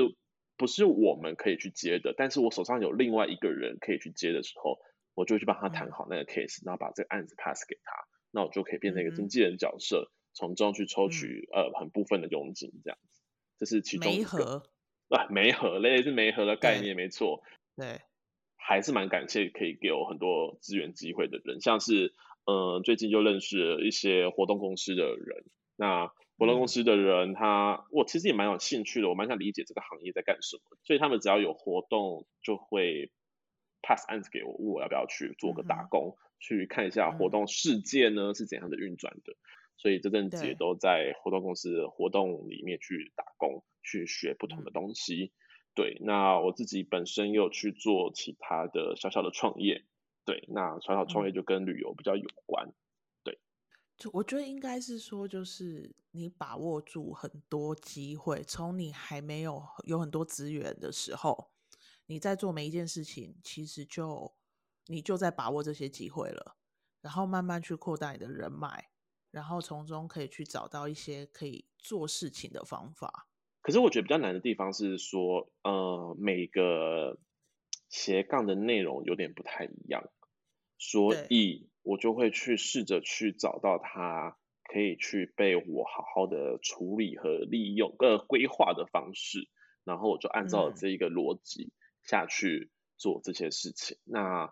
[0.59, 4.77] 不是我们可以去接的，但是我手上有另外一个人可以去接的时候。
[5.15, 7.91] 我就去帮他谈好那个 case，、嗯、然后把这个案子 pass 给他，
[8.31, 13.21] 那我就可以变成一个经纪人角色，从、嗯、中去抽取、嗯、呃很部分的佣金，这样子，
[13.57, 14.63] 这是其中一个。
[15.09, 17.43] 啊，媒合类似媒合的概念，没错。
[17.75, 17.99] 对，
[18.55, 22.13] 还是蛮感谢可以给我很多资源机会的人，像是
[22.45, 25.43] 呃最近就认识了一些活动公司的人，
[25.75, 33.11] 那活动公司的人他、嗯、我其实也蛮有兴趣的，我蛮想理解这个行业在干什么，所以他们只要有活动就会。
[33.81, 39.37] pass 案子给我，问我要不要去做个打工，嗯、去看一下活动世界呢、嗯、是怎样的运转的。
[39.77, 45.31] 所以这阵子也都在活动公司的活动里面去打工，去学不同的东西。
[45.31, 45.31] 嗯、
[45.75, 49.85] 对，那我自己本身又去做其他的小小的创业。
[50.25, 52.73] 对，那小小创业就跟旅游比较有关。
[53.99, 61.51] 就我觉得应该是说，就是你把握住很多机会，从你还没有有很多资源的时候。
[62.05, 64.33] 你在做每一件事情，其实就
[64.87, 66.55] 你就在把握这些机会了，
[67.01, 68.89] 然后慢慢去扩大你的人脉，
[69.29, 73.27] 然后从中可以去找到一些可以做事情的方法。
[73.61, 77.19] 可是我觉得比较难的地方是说，呃，每个
[77.89, 80.09] 斜杠的内容有点不太一样，
[80.79, 89.49] 所以我就会去试着去找到它可以去被我好好的处理和利用个规划的方式，
[89.83, 91.63] 然后我就按照这一个逻辑。
[91.63, 91.71] 嗯
[92.01, 94.51] 下去做这些事情，那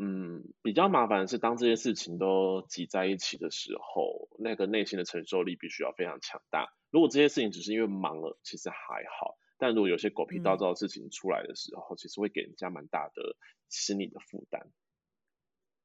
[0.00, 6.72] 嗯，比较麻烦的是，当这些事情都挤在一起的时候，那个内心的承受力必须要非常强大。
[6.90, 13.36] 如果这些事情只是因为忙了，其实还好；但如果有些狗屁倒灶的事情出来的时候，嗯、其实会给人家蛮大的
[13.68, 14.70] 心理的负担。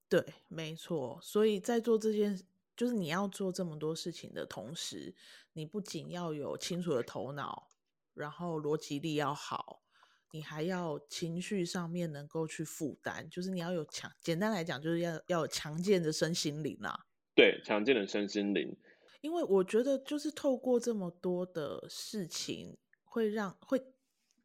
[0.09, 1.19] 对，没错。
[1.21, 2.41] 所以在做这件，
[2.75, 5.13] 就是你要做这么多事情的同时，
[5.53, 7.67] 你不仅要有清楚的头脑，
[8.13, 9.83] 然后逻辑力要好。
[10.31, 17.05] 你还要情绪上面能够去负担，就是你要有强，简单来讲，就是要要有强健的身心灵啊。
[17.33, 18.75] 对，强健的身心灵。
[19.21, 23.81] 因为我觉得，就是透过这么多的事情，会让会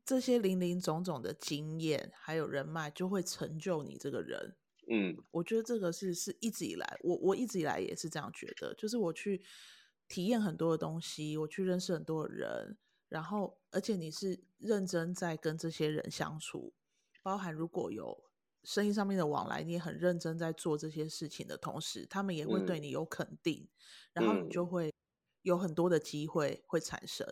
[0.05, 4.55] 这些零零总总的经验，还有人脉，就会成就你这个人。
[4.89, 9.43] 嗯，我觉得这个是是一直以来，我我一直以来也是这样觉得，就是我去
[10.09, 12.79] 体验很多的东西，我去认识很多的人。
[13.09, 16.73] 然后，而且你是认真在跟这些人相处，
[17.23, 18.25] 包含如果有
[18.65, 23.69] 生意上面的往来，你也很认真在做这些事情的同时，他们也会对你有肯定，
[24.15, 24.91] 嗯、然后你就会
[25.43, 27.27] 有很多的机会会产生。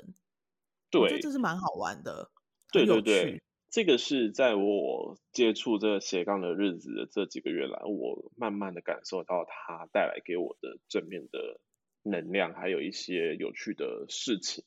[0.91, 2.31] 对，我觉得这是蛮好玩的。
[2.71, 11.61] 对对对，这个是在我接触这个斜杠的日子的这几个月来，我慢慢的感受到它带来给我的正面的
[12.03, 14.65] 能量，还有一些有趣的事情。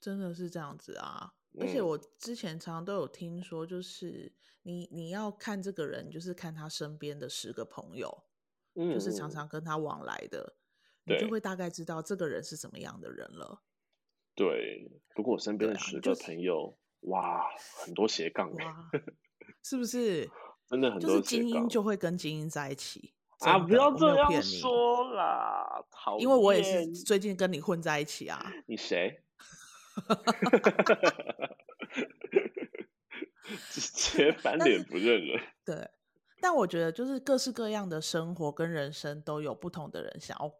[0.00, 1.34] 真的是这样子啊！
[1.58, 8.24] 而且我之前常常都有听说，就是你你要看这个人，就是看他身边的十个朋友，
[8.74, 10.56] 嗯，就是常常跟他往来的，
[11.04, 13.62] 你就会大概知道这个人是什么样的人了。
[14.34, 17.46] 对，不过我身边的十个朋友，哇，
[17.84, 18.50] 很多斜杠，
[19.62, 20.28] 是不是？
[20.68, 23.58] 真的很多，就是精英就会跟精英在一起啊！
[23.58, 25.84] 不要这样说啦，
[26.18, 28.52] 因为我也是最近跟你混在一起啊。
[28.66, 29.22] 你谁？
[33.70, 35.40] 直接 翻脸不认人。
[35.64, 35.88] 对，
[36.40, 40.52] 但我觉得就是各式各样的生活跟人生都有不同的人想要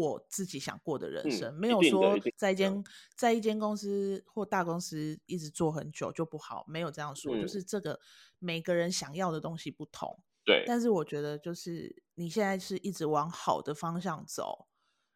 [0.00, 2.82] 过自己想过的人生，嗯、没有说在一间
[3.14, 8.00] 在一间公司或大公司一直做很久就不好，没有这样说，嗯、就是这个
[8.38, 10.18] 每个人想要的东西不同。
[10.44, 14.66] 对，但是我觉得就是你现在是一直往好的方向走，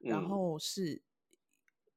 [0.00, 1.02] 嗯、然后是。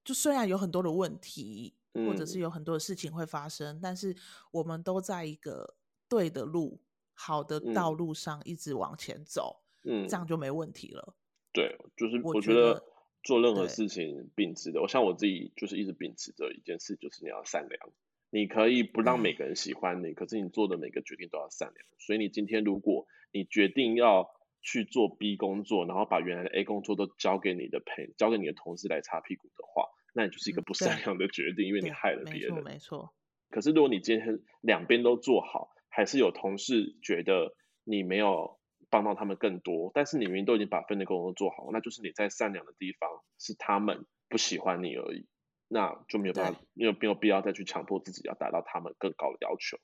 [0.01, 4.15] 就虽然有很多的问题，或者是有很多的事情会发生，嗯、但是
[4.49, 5.75] 我们都在一个
[6.07, 6.81] 对的路、
[7.13, 11.15] 好的道路上一直往前走，嗯，这样就没问题了。
[11.53, 12.83] 对，就是我觉得
[13.23, 17.91] 做任何事情秉持的，我像我自己就是一直秉持着一件事，就是你要善良。
[18.31, 21.85] 你可以不让每个人喜欢你，嗯、可是你做的每个决定都要善良。
[21.97, 24.29] 所以你今天如果你决定要
[24.61, 32.53] 去做 B 工作，然后把原来的 A 工作都交给你的朋交给你的同事来擦屁股的话，那你就是一个不善良的决定，嗯、因为你害了别人。
[32.53, 33.13] 没错，没错。
[33.49, 38.58] 可是如果你今天两边都做好，还是有同事觉得你没有
[38.89, 45.27] 帮到他们更多，但是你明明都已经把分内工作做好，那就是你在善良的地方是他们不喜欢你而已。
[45.71, 49.77] 那就没有办法，没有没有必要再去强迫自己要达到他们更高的要求。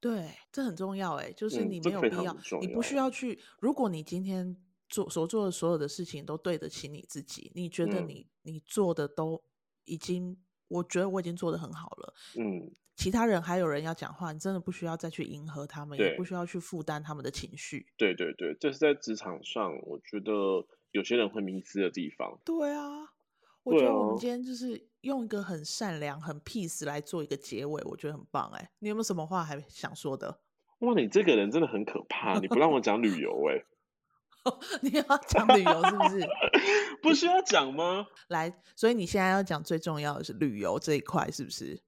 [0.00, 3.38] 对，这很重要哎，就是你没有必要，嗯、你不需要去。
[3.60, 4.56] 如果你今天
[4.88, 9.40] 做所做的所有的事情都对得起你自己，你觉得你、嗯、你做的都
[9.84, 12.14] 已经，我觉得我已经做得很好了。
[12.36, 17.86] 嗯，其他人还有人要讲话，你真的不需要再去迎合他们，也不需要去负担他们的情绪。
[17.96, 20.32] 对对对，这是在职场上，我觉得
[20.90, 22.38] 有些人会迷失的地方。
[22.44, 23.08] 对啊。
[23.62, 28.70] 我觉得我们今天就是用一个很善良、很 peace 来做一个结尾，我觉得很棒哎。
[28.78, 30.40] 你有没有什么话还想说的？
[30.78, 32.38] 哇，你这个人真的很可怕！
[32.40, 33.62] 你不让我讲旅游哎，
[34.80, 36.28] 你要讲旅游是不是？
[37.02, 38.06] 不需要讲吗？
[38.28, 41.78] 来，所以你现在要讲最重要的是旅游这一块，是不是？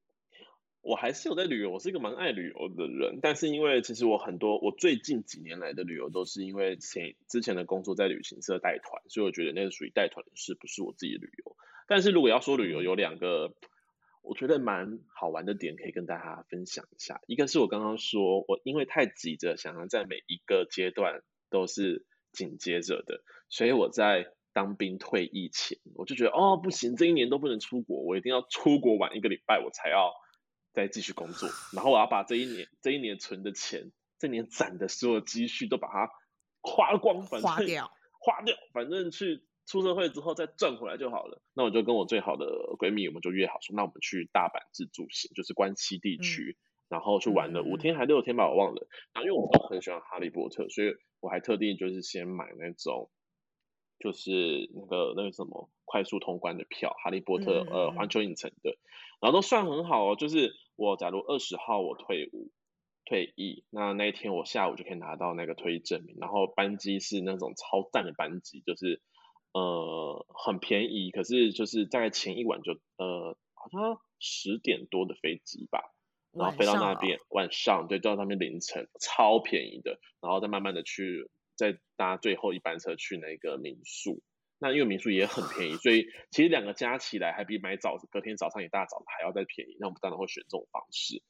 [0.82, 11.56] 我还是有在旅游，我是一个蛮爱旅游的人，但是因为其实我很多，我最近几年来的旅游都是因为前之前的工作在旅行社带团，所以我觉得那个属于带团的事，不是我自己旅游。
[11.86, 13.54] 但是如果要说旅游，有两个
[14.22, 17.20] 我觉得蛮好玩的点可以跟大家分享一下。
[17.28, 30.12] 一个是我刚刚说，我因为太急着想要在每一个阶段都是紧接着的，所以我在当兵退役前，我就觉得哦不行，这一年都不能出国，我一定要出国玩一个礼拜，我才要。
[30.72, 36.11] 再继续工作，然后我要把这一年这一年存的钱，这一年攒的所有积蓄都把它
[36.62, 41.42] 花光，反正花掉，花掉，反正去出社会之后再赚回来就好了。
[41.54, 42.46] 那我就跟我最好的
[42.78, 48.88] 闺蜜，我们就约好说，那我们去大阪自助行，就是关西地区，嗯、然后去玩了五天还六天吧，我忘了。
[49.12, 53.11] 然后因为我都很喜欢哈利波特，所以我还特地就是先买那种，
[54.02, 58.76] 就是那个那个什么快速通关的票，哈利波特、嗯、呃环球影城的。
[59.20, 62.50] 然后都算很好哦，就是我假如二十号我退伍
[63.04, 69.00] 退役，那那一天我下午就可以拿到那个退役证明，然后班机是那种超赞的班机，就是
[69.52, 75.80] 呃很便宜，可是就是大概前一晚就呃好像十点多的飞机吧，
[76.32, 81.30] 然后飞到那边晚上，晚上对，到那边凌晨超便宜的，然后再慢慢的去
[81.62, 84.20] 再搭最后一班车去那个民宿。
[84.59, 89.77] 那因为民宿也很便宜，所以其实两个加起来还比买早隔天早上一大早还要再便宜。
[89.79, 91.22] 那我们当然会选这种方式。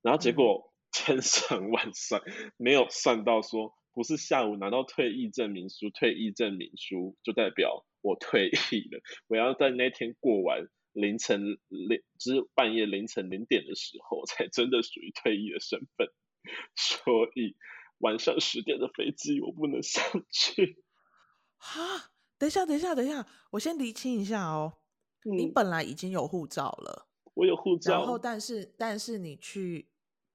[0.00, 2.22] 然后结果 千算万算，
[2.56, 9.00] 没有算到说不是下午拿到退役证明书，退役证明书就代表我退役了。
[9.28, 16.08] 我要在那天过完凌晨零，就是半夜凌晨零点的时候，才真的属于退役的身份。
[16.76, 17.56] 所以
[17.98, 20.82] 晚上十点的飞机我不能上去。
[21.56, 22.10] 哈？
[22.36, 24.74] 等一下，等一下，等一下，我先厘清一下哦。
[25.24, 27.92] 嗯、你本来已经有护照了，我有护照。
[27.92, 29.88] 然后，但是，但是你去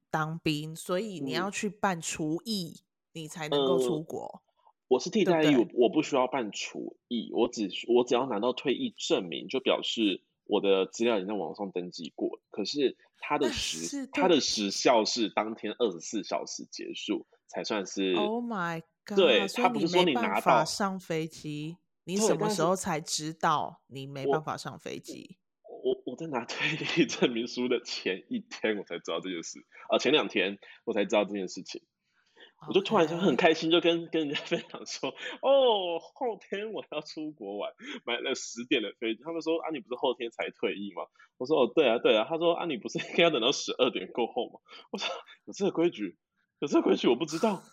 [0.09, 4.41] 当兵，所以你要去办厨艺，嗯、你才能够出国。
[4.87, 12.39] 我是替代役，我我不需要办厨役，我只我只要拿到退役证明，就表示我的资料已经在网上登记过。
[12.49, 18.13] 可是它的时它的时效是当天二十四小时结束才算是。
[18.13, 19.17] Oh my god！
[19.17, 21.75] 对，他不是说你拿到上飞机。
[22.05, 25.37] 你什么时候才知道你没办法上飞机？
[25.83, 29.59] 我我，在拿退役证明书的前一天，我才知道这件事
[29.89, 31.83] 啊，前两天我才知道这件事情。
[32.67, 35.09] 我就突然就很开心，就跟跟人家分享说
[35.41, 37.71] ：“哦，后天我要出国玩，
[38.05, 41.03] 买了十点的飞机。”他们说：“啊，你不是后天才退役吗？”
[41.37, 44.59] 我说：“哦，对啊，对啊。”他说：“啊，你不是应该要等到十二点过后吗？”
[44.91, 45.07] 我说
[45.45, 46.17] ：“有这个规矩，
[46.59, 47.63] 有这个规矩，我不知道。”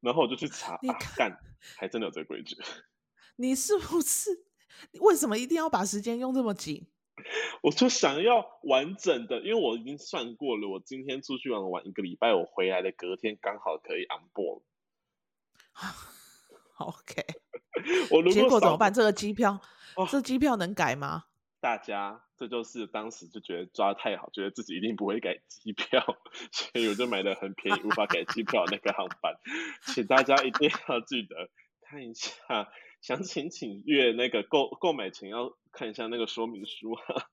[0.00, 0.80] 然后我就去查，啊，
[1.16, 1.38] 干，
[1.76, 2.56] 还真的有这个规矩。
[3.36, 4.30] 你是不是？
[5.00, 6.86] 为什么一定要把时间用这么紧？
[7.62, 14.62] 我就想要完整的，因为我已经算过了，我今天出去玩玩一个礼拜，我回来的隔天刚好可以 on board。
[16.78, 17.26] OK，
[18.10, 18.92] 我如果结果怎么办？
[18.92, 19.60] 这个机票，
[19.96, 21.24] 哦、这机票能改吗？
[21.60, 26.02] 大家，这就是当时就觉得抓得太好，觉得自己一定不会改机票，
[26.52, 29.34] 所以我就买的很便宜，无法改机票那个航班。
[29.86, 31.50] 请大家一定要记得
[31.82, 32.68] 看一下。
[33.02, 37.30] 详情请阅那个购购买前要看一下那个说明书哈。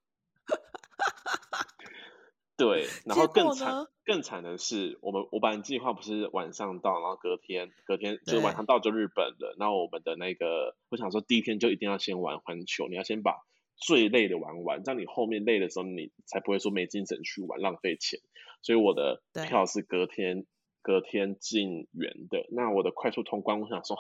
[2.56, 9.56] 对，然后更惨更惨的是，我们我本来计划不是晚上到，然后隔天隔天就晚上到就日本了。
[9.60, 13.34] 然后我们的那个，我想说第一天就一定要先玩环球，你要先把
[13.78, 18.20] 最累的玩完，这样你后面累的时候你才不会说没精神去玩，浪费钱。
[18.62, 20.46] 所以我的票是隔天
[20.82, 22.46] 隔天进园的。
[22.52, 23.98] 那我的快速通关，我想说，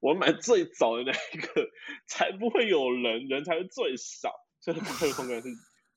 [0.00, 1.68] 我买最早的那一个，
[2.06, 4.32] 才不会有人，人才会最少。
[4.60, 5.48] 所以快速通关是。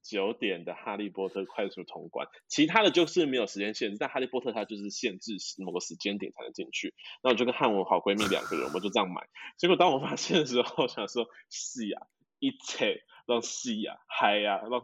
[0.05, 6.93] 九点的哈利波特快速通关，其他的就是没有时间限制，但哈利波特它就是限制某个时间点才能进去。
[7.23, 9.29] 那我就跟汉文好闺蜜两个人，我们就这样买。
[9.55, 12.01] 结果当我发现的时候，想说是呀，
[12.39, 14.81] 一切让 C 呀，嗨呀，让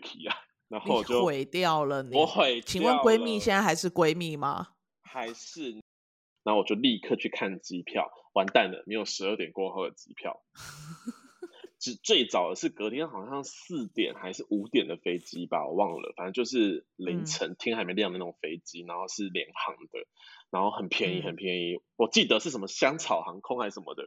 [0.00, 0.36] key 啊，
[0.68, 2.16] 然后我就毁掉了你。
[2.16, 2.60] 我毁。
[2.62, 4.68] 请问闺蜜现在还是闺蜜吗？
[5.02, 5.72] 还是？
[6.42, 10.42] 然后我就立刻去看机票，完蛋了，没有十二点过后的机票。
[11.78, 20.06] 只最早的是隔天好像四点还是五点的飞机吧，我忘了，反正就是凌晨、嗯、天还没亮的那种飞机，然后是联航的，
[20.50, 24.04] 然后很便宜很便宜，嗯、我记得是什么香草航空还是什么的。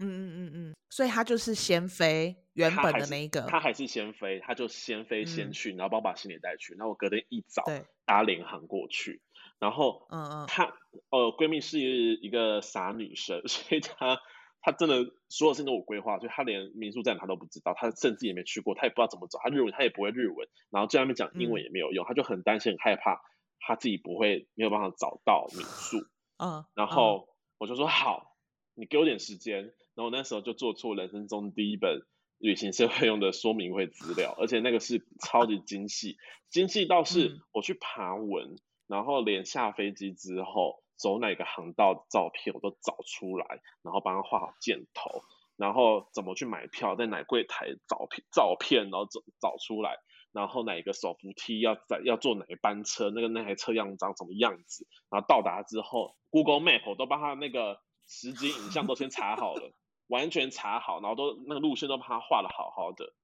[0.00, 7.64] 嗯嗯嗯嗯，所以他就是先飞原本的那一个，他还是先飞，他就先飞先去，嗯、然后帮我把行李带去，然后我隔天一早
[8.04, 9.22] 搭联航过去，
[9.58, 10.64] 然后嗯嗯，她
[11.10, 14.18] 呃闺蜜是一个傻女生， 所以她。
[14.62, 23.22] 她真的所有事情都有规划，所以她连民宿在哪她都不知道，她甚至也没去过，她也不知道怎么走，她日文她也不会日文，然后在外面讲英文也没有用，嗯、他就很担心很害怕，
[23.58, 27.26] 她自己不会没有办法找到民宿，嗯，然后
[27.56, 28.36] 我就说好，
[28.74, 32.00] 你给我点时间，然后那时候就做出人生中第一本
[32.38, 36.16] 旅行社会用的说明会资料，而且那个是超级精细，
[36.48, 40.82] 精细到是我去爬文，然后连下飞机之后。
[41.00, 43.46] 走哪个航道的照片我都找出来，
[43.80, 45.22] 然后帮他画好箭头，
[45.56, 49.96] 然后怎么去买票，在哪柜台找片照片，然后找找出来，
[50.30, 59.72] 然后哪一个手扶梯要在要坐哪一班车，那个那台车样长什么样子，然后到达之后，Google Map 我都帮他那个实景影像都先查好了，
[60.10, 63.14] 完全查好，然后都那个路线都帮他画的好好的，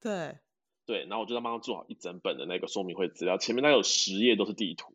[0.00, 0.38] 对
[0.84, 4.92] 对，然后我就在帮他做好一整本的那个说明会资料，前面大概有十页都是地图。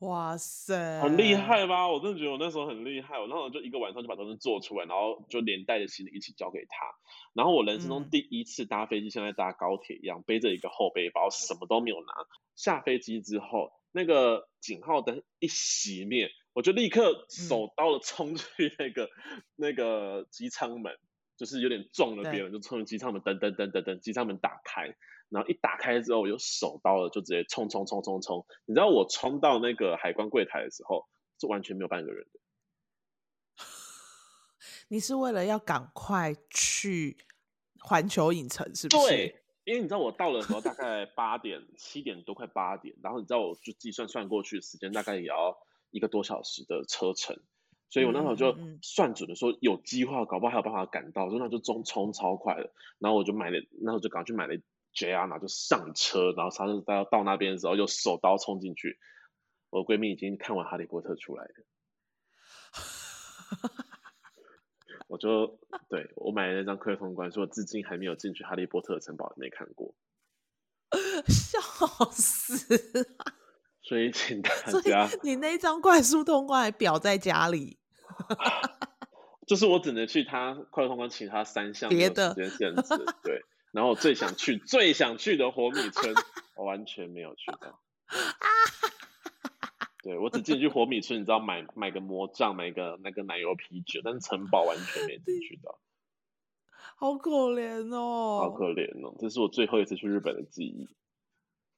[0.00, 1.88] 哇塞，很厉害吧？
[1.88, 6.84] 我真的觉得我那时候很厉害，我那时候就一个晚上就把东西做出来，然后就连带着行李一起交给他。
[7.32, 12.12] 然后我人生中第一次搭飞机，像在搭高铁一样，背着一个后背包，什么都没有拿。
[12.56, 20.96] 下飞机之后，那个警号灯一熄灭，我就立刻手刀的冲去那个、嗯、那个机舱门，
[21.36, 24.96] 就是有点撞了别人，就冲去机舱门，噔噔噔噔噔，机舱门打开。
[25.28, 28.46] 然后一打开之后，我就手刀了，就直接冲冲冲冲冲。
[28.64, 31.06] 你知道我冲到那个海关柜台的时候，
[31.38, 32.40] 是完全没有半个人的。
[34.88, 37.18] 你是为了要赶快去
[37.80, 39.06] 环球影城，是不是？
[39.08, 42.96] 对，因为你知道我到了时候大概八点、七点多，快八点。
[43.02, 45.54] 然后你知道我就计算算过去的时间，大概也要
[45.90, 47.40] 一个多小时的车程。
[47.88, 52.72] 所以我那时候就算准了，说有机会，搞不好还有办法赶到，所以那就冲冲超快了。
[52.98, 54.54] 然后我就买了，那我就赶快去买了。
[54.94, 58.98] JR 然后就上车，然后他就到到那边的时候，就手刀冲进去。
[59.68, 61.50] 我闺蜜已经看完《哈利波特》出来了，
[65.06, 65.60] 我就
[65.90, 69.94] 对我买了那张快通关，说我至今还没有进去《哈利波特》城堡，没看过，
[71.28, 71.60] 笑
[72.10, 73.06] 死！
[73.86, 74.50] 所以请大
[74.82, 77.78] 家，你那张快速通关还裱在家里，
[79.46, 82.82] 就是我只能去他快通关其他三项别的时间限制，
[83.22, 83.40] 对。
[83.70, 86.14] 然后我最想去、最想去的火米村，
[86.56, 87.78] 我完全没有去到。
[90.02, 95.78] 对，我只进去火米村，你知道买买个魔杖，买个那个奶油啤酒，但是城堡完全没进去到。
[96.96, 100.88] 好可怜哦，好可怜哦，这是我最后一次去日本的记忆。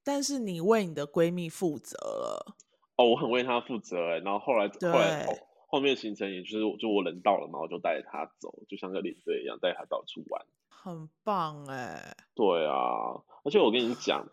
[0.09, 2.57] 但是你为你的闺蜜负责了。
[2.97, 4.19] 哦，我很为她负责哎。
[4.21, 5.35] 然后后来后来后，
[5.67, 10.47] 后面行程也就是就我人到了嘛，我就带着她走，就像个领队一样带她到处玩。
[10.71, 14.27] 很棒哎，对啊，而且我跟你讲，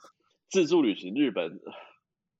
[0.50, 1.60] 自助旅行日本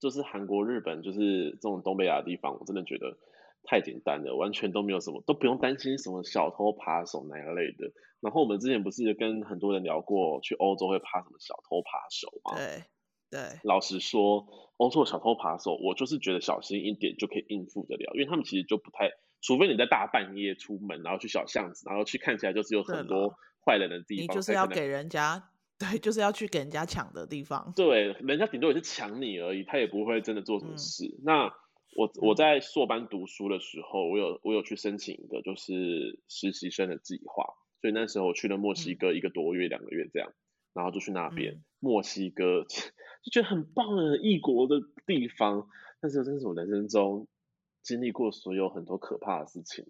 [0.00, 3.18] 就是韩国、日本，就是这种东北亚的地方，我真的觉得
[3.64, 7.92] 太简单了，完全都没有什么，都不用担心什么小偷扒手那一类的。
[8.20, 12.56] 然后我们之前不是跟很多人聊过，去欧洲会怕什么小偷扒手吗？
[12.56, 12.82] 对
[13.30, 14.46] 对，老实说，
[14.76, 19.10] 欧洲小偷扒手，我就是觉得小心一点就可以应付得了，因为他们其实就不太，
[19.42, 23.34] 除非你在大半夜出门，然后去小巷子，然后去看起来就是有很多。
[23.68, 27.72] 坏人的地方，你就是要给人家， 对，就是要去给人家抢的地方。
[27.74, 31.04] 对，人家顶多也是抢你而已，他也不会真的做什么事。
[31.04, 31.52] 嗯、那
[31.96, 37.42] 我我在硕班读书的时候，我有我有去申请一个就是实习生的计划，
[37.80, 40.32] 所以那时候我去了墨西哥一个多月、两、嗯、个月这样，
[40.72, 42.64] 然后就去那边、嗯、墨西哥，
[43.22, 45.68] 就觉得很棒的异国的地方。
[46.00, 47.28] 但是，这是我人生中
[47.82, 49.86] 经历过所有很多可怕的事情，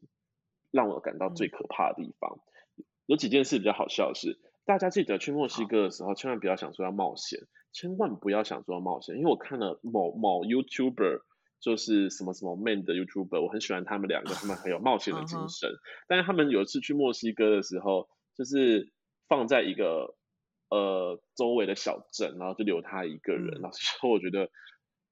[0.71, 2.39] 让我感到最可怕的地方。
[2.77, 7.41] 嗯、有几件事比较好笑的是，大家记得去墨西哥的时候，千万不要想说要冒险，
[7.73, 11.23] 千万不要想说要冒险，因为我看了某某 YouTuber。
[11.59, 15.71] 就是什么什么 man 的 YouTuber，我很喜欢他们两个，他们很有冒险的 精神。
[16.07, 18.93] 但是他们有一次去墨西哥的时候，就是
[19.27, 20.15] 放在一个
[20.69, 23.61] 呃周围的小镇，然后就留他一个人。
[23.61, 24.51] 老实说，我觉得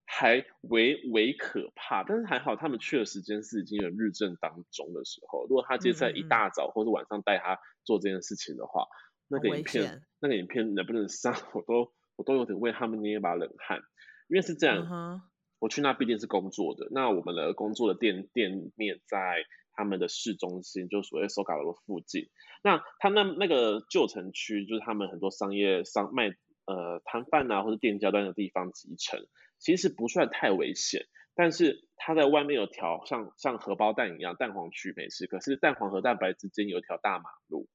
[0.04, 2.04] 还为为可怕。
[2.04, 5.46] 但是还好，他们去的时间是已经有日正当中的时候。
[5.48, 8.86] 如果他接在一大早或者晚上带他做这件事情的话，
[9.28, 13.80] 那个影片那个影片能不能上，我都我都有点为他们捏一把冷汗。
[14.28, 15.22] 因为是这样。
[15.60, 19.44] 我去那毕竟是工作的，那我们的工作的店店面在
[19.74, 22.28] 他们的市中心，就所谓苏卡罗附近。
[22.62, 26.28] 那他那那个旧城区，就是他们很多商业商卖
[26.66, 29.20] 呃摊贩啊或者店家端的地方集成，
[29.58, 31.06] 其实不算太危险。
[31.34, 37.68] 但是它在外面有条像像荷包蛋一样蛋黄区没事，可是蛋黄和蛋白之间有一条大马路，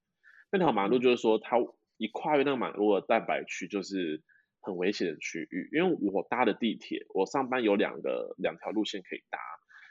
[0.51, 1.57] 那条马路就是说它
[1.97, 4.23] 一跨越那个马路的蛋白区就是。
[4.61, 9.39] 很危险的区域，因为我搭的地铁，我上班有两个两条路线可以搭。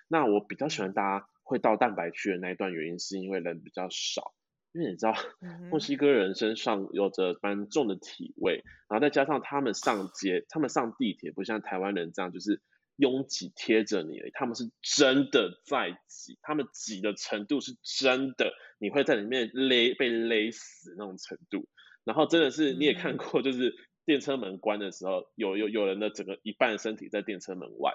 [0.09, 4.34] 那我比较喜欢搭会到蛋白区的那一段，原因是因为人比较少。
[4.72, 5.14] 因为你知道，
[5.70, 12.61] 墨西哥人身上有着蛮重的体味，然后再加上他们上街，他们上地铁不像台湾人这样就是
[12.96, 21.66] 拥挤贴着你，他们是真的在挤，他们挤的程度是真的，你会在里面勒被勒死那种程度。
[22.05, 23.74] 然后真的是你也看过，就是。
[24.09, 27.92] 电车门关的时候，有有有人的整个一半身体在电车门外，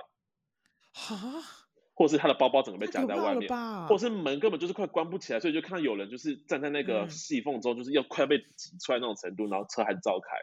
[0.93, 1.62] 啊，
[1.93, 3.49] 或是他的包包整个被夹在外面，
[3.87, 10.37] 或是门根本就是快关不起来，所以就看到有人就是站在那个细缝中，就是要快被挤出来那种程度，嗯、然后车还照开，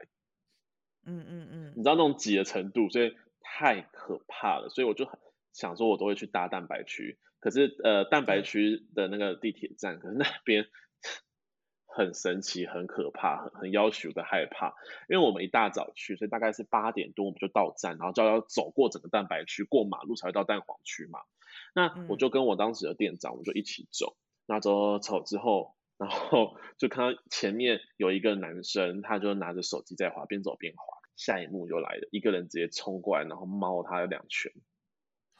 [1.07, 5.09] 嗯嗯嗯，你知道那种挤的程度，所以太可怕了，所以我就
[5.53, 10.67] 想说，我都会去搭蛋白区，可是呃，蛋白区的那个地铁站，可是那边。
[11.93, 14.75] 很神奇，很可怕，很很要求的害怕，
[15.09, 21.19] 因为我们一大早去，所以大概是八点多我们就到站，然后就要走过整个蛋白区，过马路才会到蛋黄区嘛。
[21.75, 24.17] 那我就跟我当时的店长，我们就一起走。
[24.47, 30.83] 那走走之后，然后就看到前面有一个男生，他就拿着手机在滑，边走边滑。
[31.17, 34.53] 下一幕就来了，一个人直接冲过来，然后猫他两拳。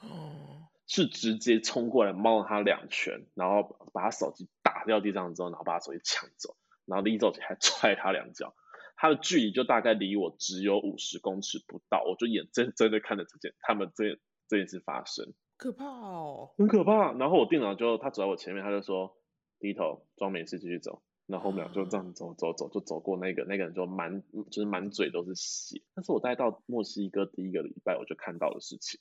[0.01, 0.67] 哦。
[0.93, 8.57] 是直接冲过来猫了他两拳，然后把他手机打掉地上之后，然后把他手机抢走，然后拎走前还踹他两脚，
[8.97, 17.13] 他的距离就大概离我只有五十公尺不到，我就眼睁睁的看着这件他们这这件事发生，可怕哦，很可怕。
[17.13, 19.15] 然后我电脑就他走在我前面，他就说
[19.59, 28.99] 低头装没事继续走，然后我们俩就这样走走走，就走过那个那个人就满就是满嘴都是血，但是我带到墨西哥第一个礼拜我就看到的事情。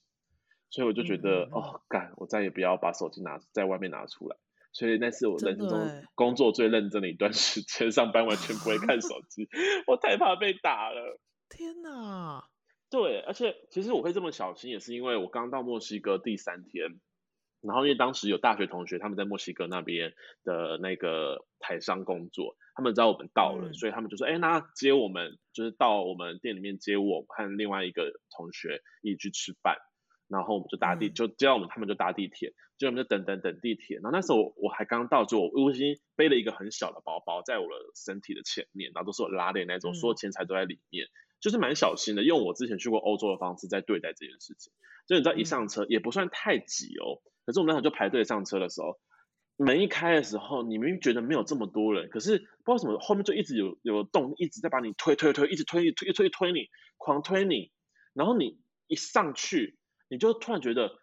[0.70, 4.36] 所以我就觉得，嗯、哦，干，我再也不要把手机拿在外面拿出来。
[4.72, 9.49] 所以那是我人生中工作最认真的一段时间，上班完全不会看手机，
[9.88, 11.20] 我太怕被打了。
[11.49, 12.43] 天哪！
[12.89, 16.99] 对，而且其实我会这么小心，也是因为我刚到墨西哥第三天，
[17.61, 20.13] 然后因为当时有大学同学他们在墨西哥那边
[20.43, 29.77] 的那个台商工作，他们知道我们到了，嗯、所以他们就说，哎，那接我们，就是到我们店里面接我和另外一个同学一起去吃饭。
[30.31, 33.95] 然后我们就搭地，就接到我们，他们就搭地铁，就我们就等等等地铁。
[33.95, 41.09] 然后那时候我我还刚到，就我我已经背了一个很小的包包在我的身体的前面，然后都是我拉链那种，所有钱财都在里面，嗯、
[41.39, 44.73] 就是蛮小心的，用我之前去过欧洲的方式在对待这件事情。
[45.07, 48.99] 就你知道一上车也不算太挤哦，可是我们那时候就排队上车的时候，
[49.57, 56.67] 门一开的时候，你明明觉得没有这么多人，可是不知道什么后面就一直有有动，一直在把你推推推，一直推一推一推推你，
[56.97, 57.71] 狂推你，
[58.13, 59.77] 然后你一上去。
[60.11, 60.97] 你就突然觉得，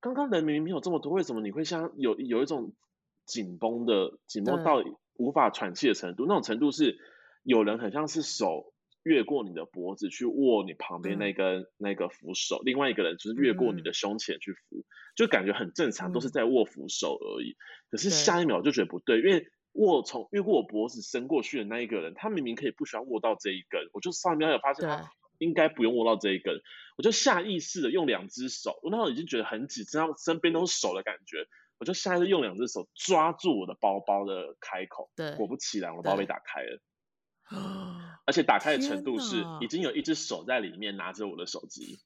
[0.00, 2.74] 刚刚人明明没有这么多，为什么你会像有有一种
[3.24, 4.82] 紧绷的紧绷到
[5.14, 6.26] 无法喘气的程度？
[6.28, 6.98] 那种程度是
[7.42, 14.84] 有人很像是手越过你的脖子去握你旁边那根那个扶手，嗯、另外一个人就是越过你的胸前去扶，嗯、
[15.16, 17.50] 就感觉很正常，都是在握扶手而已。
[17.50, 17.56] 嗯、
[17.90, 25.10] 可是下一秒就觉得不对，对因为握从越过我脖子伸过去的那一个人，他明明可以不需要握到这一根，我就上一秒有发现他。
[25.40, 26.54] 应该不用握到这一根，
[26.98, 31.46] 我就下意识的用两只手，我那时候已经觉得很紧，身上身边都是手的感觉，
[31.78, 36.78] 我就下意识用两只手抓住我的包包的开口，对，果不其然，我的包被打开了，
[37.48, 37.56] 对
[38.30, 41.98] 而且打开的程度是已经有一只手在里面拿着我的手机，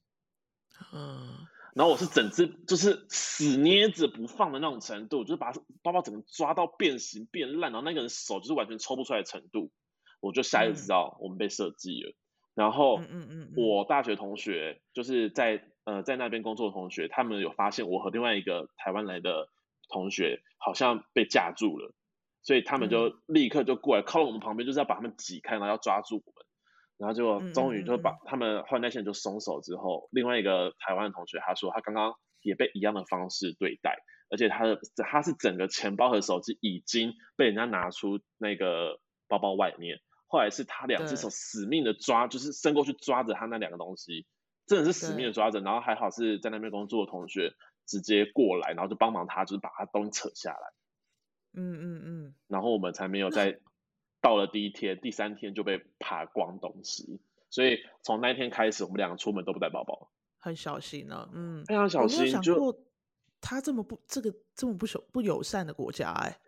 [0.91, 1.45] 嗯，
[1.75, 5.53] 然后我是整只就是死捏着不放的那种程度，就是把
[5.83, 9.71] 包包整个抓到变形变烂，然后那个人手就是完全抽不出来的程度，
[10.19, 12.15] 我就下意识知道我们被设计了。
[12.55, 19.47] 然后，嗯嗯嗯，我大学同学就是在呃在那边工作的同学，他们有发现我和另外一个台湾来的
[19.89, 21.93] 同学好像被架住了，
[22.45, 26.45] 所以他们就立刻就过来靠我们旁边，就是要把他们挤开，然后要抓住我们，
[26.97, 33.97] 然后就终于就把他们后来那些人就松手之后，另外一个台湾的同学他说他刚刚也被一样的方式对待，
[34.29, 39.99] 而且他的他是整个钱包和手机已经被人家拿出那个包包外面。
[40.27, 44.25] 后来是他两只手死命的抓，就是伸过去抓着他那两个东西，
[44.67, 45.61] 真的是死命的抓着。
[45.61, 47.53] 然后还好是在那边工作的同学
[47.87, 50.73] 直接过来，然后就帮忙他，就是把他东西扯下来。
[51.55, 52.33] 嗯嗯嗯。
[52.47, 53.59] 然后我们才没有在
[54.21, 57.19] 到了第一天、第三天就被扒光东西。
[57.49, 61.29] 所以从那一天开始，我们两个出门都不带包包，很小心呢、啊。
[61.33, 62.17] 嗯，非常小心。
[62.19, 62.77] 我没有想过
[63.39, 66.39] 他这么不这个这么不友不友善的国家哎、欸。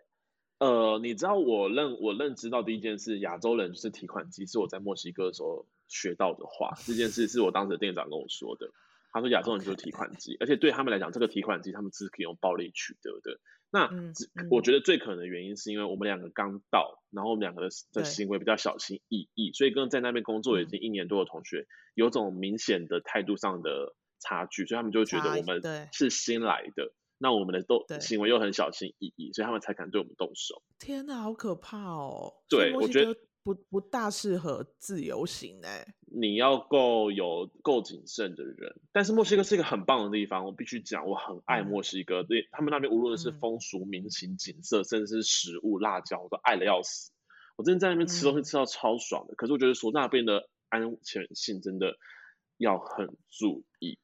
[0.58, 6.74] 呃，你知道我认我认知到第一件事，亚洲人就是提款机，是我在墨西哥的时候学到的话。
[6.84, 8.68] 这件事是我当时的店长跟我说的，
[9.12, 13.40] 他说亚洲人就是提款机.而且对他们来讲，这个提款机他们是可以用暴力取得的。
[13.70, 25.60] 那、嗯嗯、我觉得最可能的原因是因为我们两个刚到，然后我们两个的的行为比较小心翼翼，所以跟在那边工作已经一年多的同学有种明显的态度上的差距，所以他们就觉得我们
[25.92, 26.92] 是新来的。
[27.20, 30.62] 那我们的都行为又很小心翼翼，所以他们才敢对我们动手。
[30.78, 32.32] 天哪，好可怕哦！
[32.48, 33.12] 对，我觉得
[33.48, 35.94] 不不大适合自由行哎。
[36.04, 42.22] 你要够有够谨慎的人，但是墨西哥是一个很棒的地方，我必须讲，我很爱墨西哥。
[42.22, 47.10] 对、嗯、他们那边，无论是风俗民情、景色，甚至是食物、辣椒，我都爱的要死。
[47.56, 49.32] 我真的在那边吃东西吃到超爽的。
[49.32, 51.96] 嗯、可是我觉得说那边的安全性真的
[52.58, 53.98] 要很注意。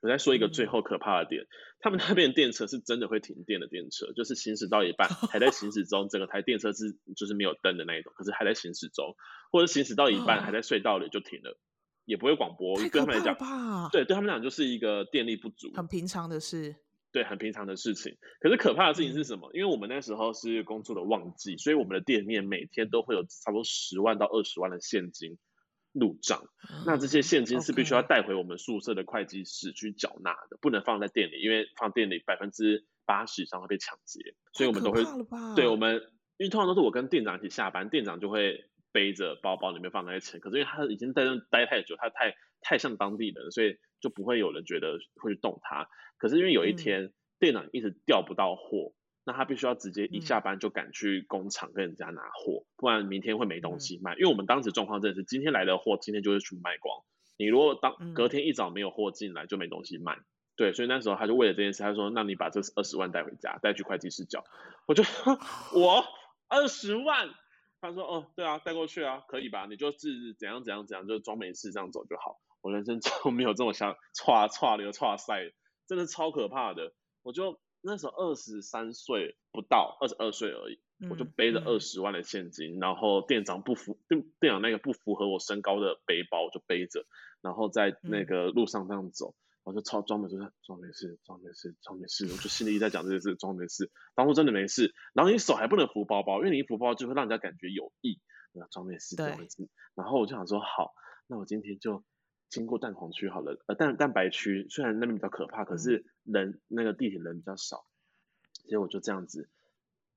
[0.00, 1.48] 我再说一个最后可怕的点，嗯、
[1.86, 9.14] 他们那边电车是真的会停电的电车， 就是行驶到一半 还在行驶中，整个台电车是就是没有灯的那一种，可是还在行驶中，
[9.52, 11.56] 或者行驶到一半还在隧道里就停了，
[12.04, 13.36] 也不会广播，对他们来讲，
[13.92, 16.74] 对对他们来讲就是一个电力不足，很平常的事，
[17.12, 18.16] 对，很平常的事情。
[18.40, 19.48] 可是可怕的事情是什么？
[19.52, 25.38] 嗯、因为我们那时候是工作的旺季，所以我们的店面每天都会有差不多十万到二十万的现金。
[25.98, 26.42] 入账，
[26.86, 35.02] 那这些现金是必须要带回我们宿舍的会计室去缴纳的，不能放在店里，因为放店里百分之八十以上会被抢劫，所以我们都会，
[35.54, 35.96] 对，我们
[36.36, 45.88] 因为通常都是我跟店长一起下班，店长就会背着包包里面放那些钱，可是因为他已经在那待太久，他太太像当地人，所以就不会有人觉得会去动他。
[46.18, 48.92] 可是因为有一天店长一直调不到货。
[49.26, 54.14] 那他必须要直接一下班就赶去工厂跟人家拿货，嗯、不然明天会没东西卖。
[54.14, 57.02] 嗯、因为我们当时状况真的是今天来的货，今天就会去卖光。
[57.36, 60.14] 你如果当隔天一早没有货进来，就没东西卖。
[60.14, 60.24] 嗯、
[60.54, 64.44] 对，所以那时候他就为了这件事，他说：“那你把这二十万带回家，带去会计室缴。”
[64.86, 65.02] 我就
[65.74, 66.04] 我
[66.46, 67.28] 二十万，
[67.80, 69.66] 他说：“哦，对啊，带过去啊，可以吧？
[69.68, 75.52] 你就是怎样怎样怎样，就装没事这样走就好。”我人生就 没有这么想，歘歘流歘塞，
[75.88, 76.92] 真的超可怕的。
[77.24, 77.58] 我就。
[77.86, 87.06] 那时候二十三岁不到，二十二岁而已，嗯、我就背着二十万的现金，嗯、然后店长不符店店长那个不符合我身高的背包，我就背着，
[87.40, 98.20] 然后在那个路上这样走，我、嗯、就超装没事，装没事，装没事，装没事，我就心里一直在讲这件事，装没事，当初真的没事，然后你手还不能扶包包，因为你一扶包就会让人家感觉有意，
[98.72, 100.92] 装没事，装没事，然后我就想说好，
[101.28, 102.02] 那我今天就。
[102.48, 107.84] 经过蛋黄区好了，呃，蛋蛋白区虽然那边比较可怕，可是人、嗯、那个地铁人比较少，
[108.54, 109.50] 所以我就这样子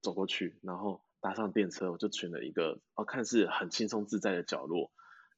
[0.01, 4.91] 走过去，然后搭上电车，我就选了一个哦，看似很轻松自在的角落，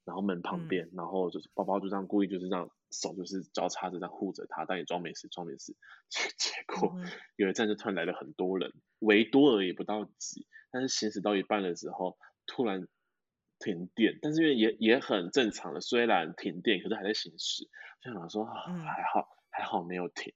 [0.04, 5.74] 然后门旁边，嗯、然后就是包包就这样故意就是这样手就是交叉着这样护着他，但也装没事，装没事。
[6.10, 12.86] 结结果、嗯、有一站就突然来了很多人，围多而也不到挤，但是行驶到一半的时候，突然。
[13.62, 17.68] 停电，但是因为也也很正常的，虽然停电，可是还在行驶。
[18.02, 18.52] 就想说、啊、
[18.84, 20.34] 还好，还好没有停。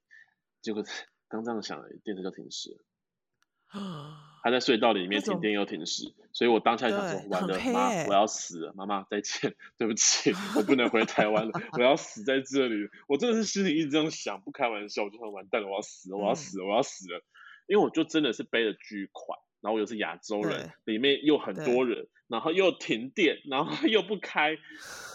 [0.63, 0.85] 结果
[1.29, 2.79] 刚这样想，电车就停驶了。
[4.45, 12.89] 还在隧道里面停电又停驶，所以我当下想说，完了，妈，我要死了，妈妈再见，对不起，我不能回台湾了，我要死在这里。
[13.09, 17.25] 我真的是心里一直这样想，不开玩笑，我就说完蛋了，我要死了，我要死了，我要死了。
[17.67, 19.37] 因为我就真的是背了巨款。
[19.67, 24.57] 然后我又是亚洲人，里面又很多人，然后又停电，然后又不开，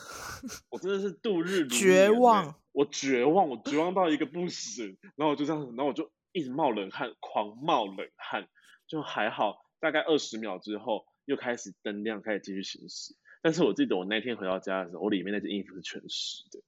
[0.70, 4.97] 我真的是度日如绝望，我绝望，我绝望到一个不行。
[5.16, 8.49] 然后我就这样，然后我就一直冒冷汗，狂冒冷汗，
[8.88, 13.16] 就还好，大概二十秒之后又开始灯亮，开始继续行驶。
[13.41, 16.60] 但是我记得我那天回到家的时候，我里面那件衣服是全湿的，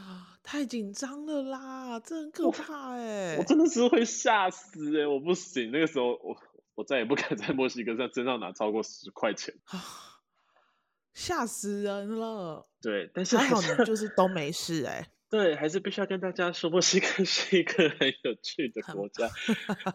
[0.00, 6.40] 啊太紧张了啦，这很可怕哎，我真的是会吓死哎，我不行，那个时候我。
[6.78, 9.52] 我再也不敢在墨西哥在身上拿超过十块钱。
[11.12, 12.68] 吓死人了。
[12.80, 15.06] 对，但是还好你就是都没事哎、欸。
[15.28, 19.28] 对，还是必须要跟大家说，墨西哥 是一个很有趣的国家，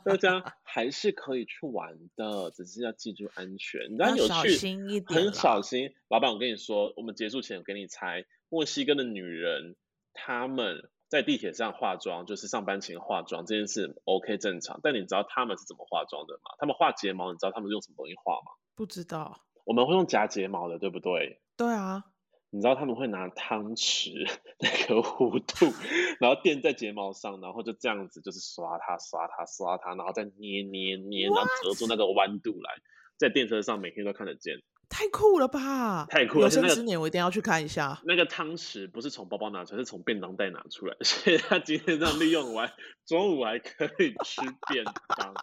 [0.03, 3.89] 大家还是可以去玩的，只是要记住安全。
[3.89, 5.95] 你知道有趣，小心一点，很小心。
[6.09, 9.77] 老板，我跟你说，我们结束前我给你猜，墨西哥的女人
[10.11, 14.79] 她们在地铁上化妆，就是上班前化妆这件事 OK 正常。
[14.81, 16.55] 但你知道他们是怎么化妆的吗？
[16.57, 18.49] 他们画睫毛，你知道他们用什么东西画吗？
[18.73, 19.39] 不知道。
[19.63, 21.39] 我们会用夹睫毛的，对不对？
[21.55, 22.03] 对啊。
[22.49, 25.71] 你知道他们会拿汤匙那个弧度，
[26.19, 32.73] 然后垫在睫毛上，然后就这样子，就是刷它、刷它、刷它，然后再捏捏捏，然后折出那个弯度来，
[33.19, 34.55] 在电车上每天都看得见。
[34.89, 36.05] 太酷了吧！
[36.05, 36.43] 太酷了！
[36.43, 37.99] 有生之年我一定要去看一下。
[38.03, 42.71] 那个汤匙不是从包包拿出来，是从便当袋拿出来， 所以他今天这样利用完，
[43.05, 44.83] 中午还可以吃便
[45.17, 45.33] 当。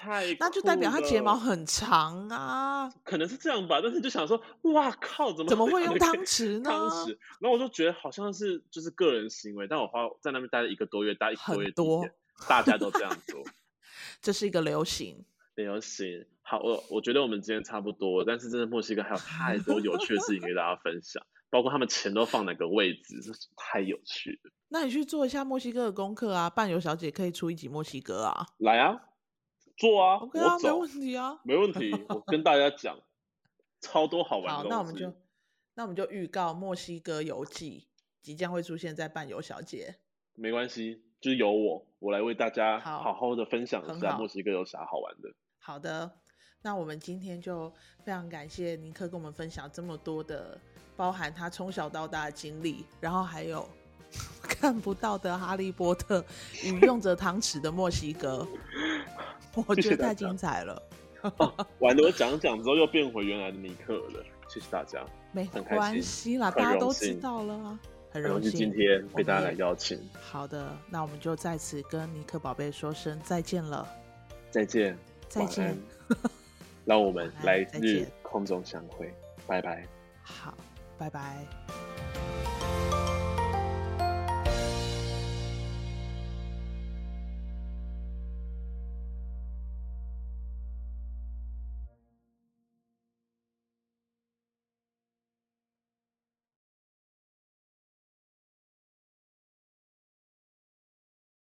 [0.00, 3.80] 太那就代表他睫毛很长啊，可能是这样吧。
[3.82, 6.70] 但是就想说，哇靠，怎么怎么会用汤匙呢？
[6.70, 7.08] 汤匙，
[7.40, 12.08] 然后我就觉得好像是就是个人行为，但我花在那边待了一个多月，待一个多月，多
[12.46, 13.42] 大家都这样做，
[14.22, 15.24] 这是一个流行，
[15.64, 16.26] 流行。
[16.42, 24.50] 好，我我觉得我们今天差不多，但是真的墨西哥还有太多有趣的事情给大家分享，包括他们钱都放哪个位置，这是太有趣了。
[24.68, 29.02] 那你去做一下墨西哥的功课啊，伴游小姐可以出一集墨西哥啊，来啊。
[29.76, 31.92] 做啊，OK 啊，没问题啊，没问题。
[32.08, 32.98] 我跟大家讲，
[33.80, 34.54] 超多好玩的。
[34.54, 35.14] 好，那我们就，
[35.74, 37.86] 那我们就预告墨西哥游记
[38.20, 39.96] 即将会出现在伴游小姐。
[40.34, 45.32] 没关系，就是由我，我来为大家好好的分享一下墨西哥有啥好玩的。
[45.68, 46.10] 好，的，
[46.62, 47.70] 那我们今天就
[48.02, 50.58] 非常感谢尼克跟我们分享这么多的，
[50.96, 53.68] 包含他从小到大的经历，然后还有
[54.40, 56.24] 看不到的哈利波特
[56.64, 58.48] 与用着汤匙的墨西哥。
[59.66, 60.82] 我觉得太精彩了，
[61.36, 64.24] 哦、完了，我讲讲之后又变回原来的尼克了。
[64.48, 67.78] 谢谢大家，没关系啦，大家都知道了，
[68.10, 70.00] 很荣幸今天被大家来邀请。
[70.18, 73.86] 好的，那我们就在此跟尼克宝贝说声再见了，
[74.50, 74.96] 再见，
[75.28, 75.76] 再见，
[76.84, 79.12] 让我们来日空中相会，
[79.46, 79.86] 拜拜。
[80.22, 80.54] 好，
[80.98, 81.87] 拜拜。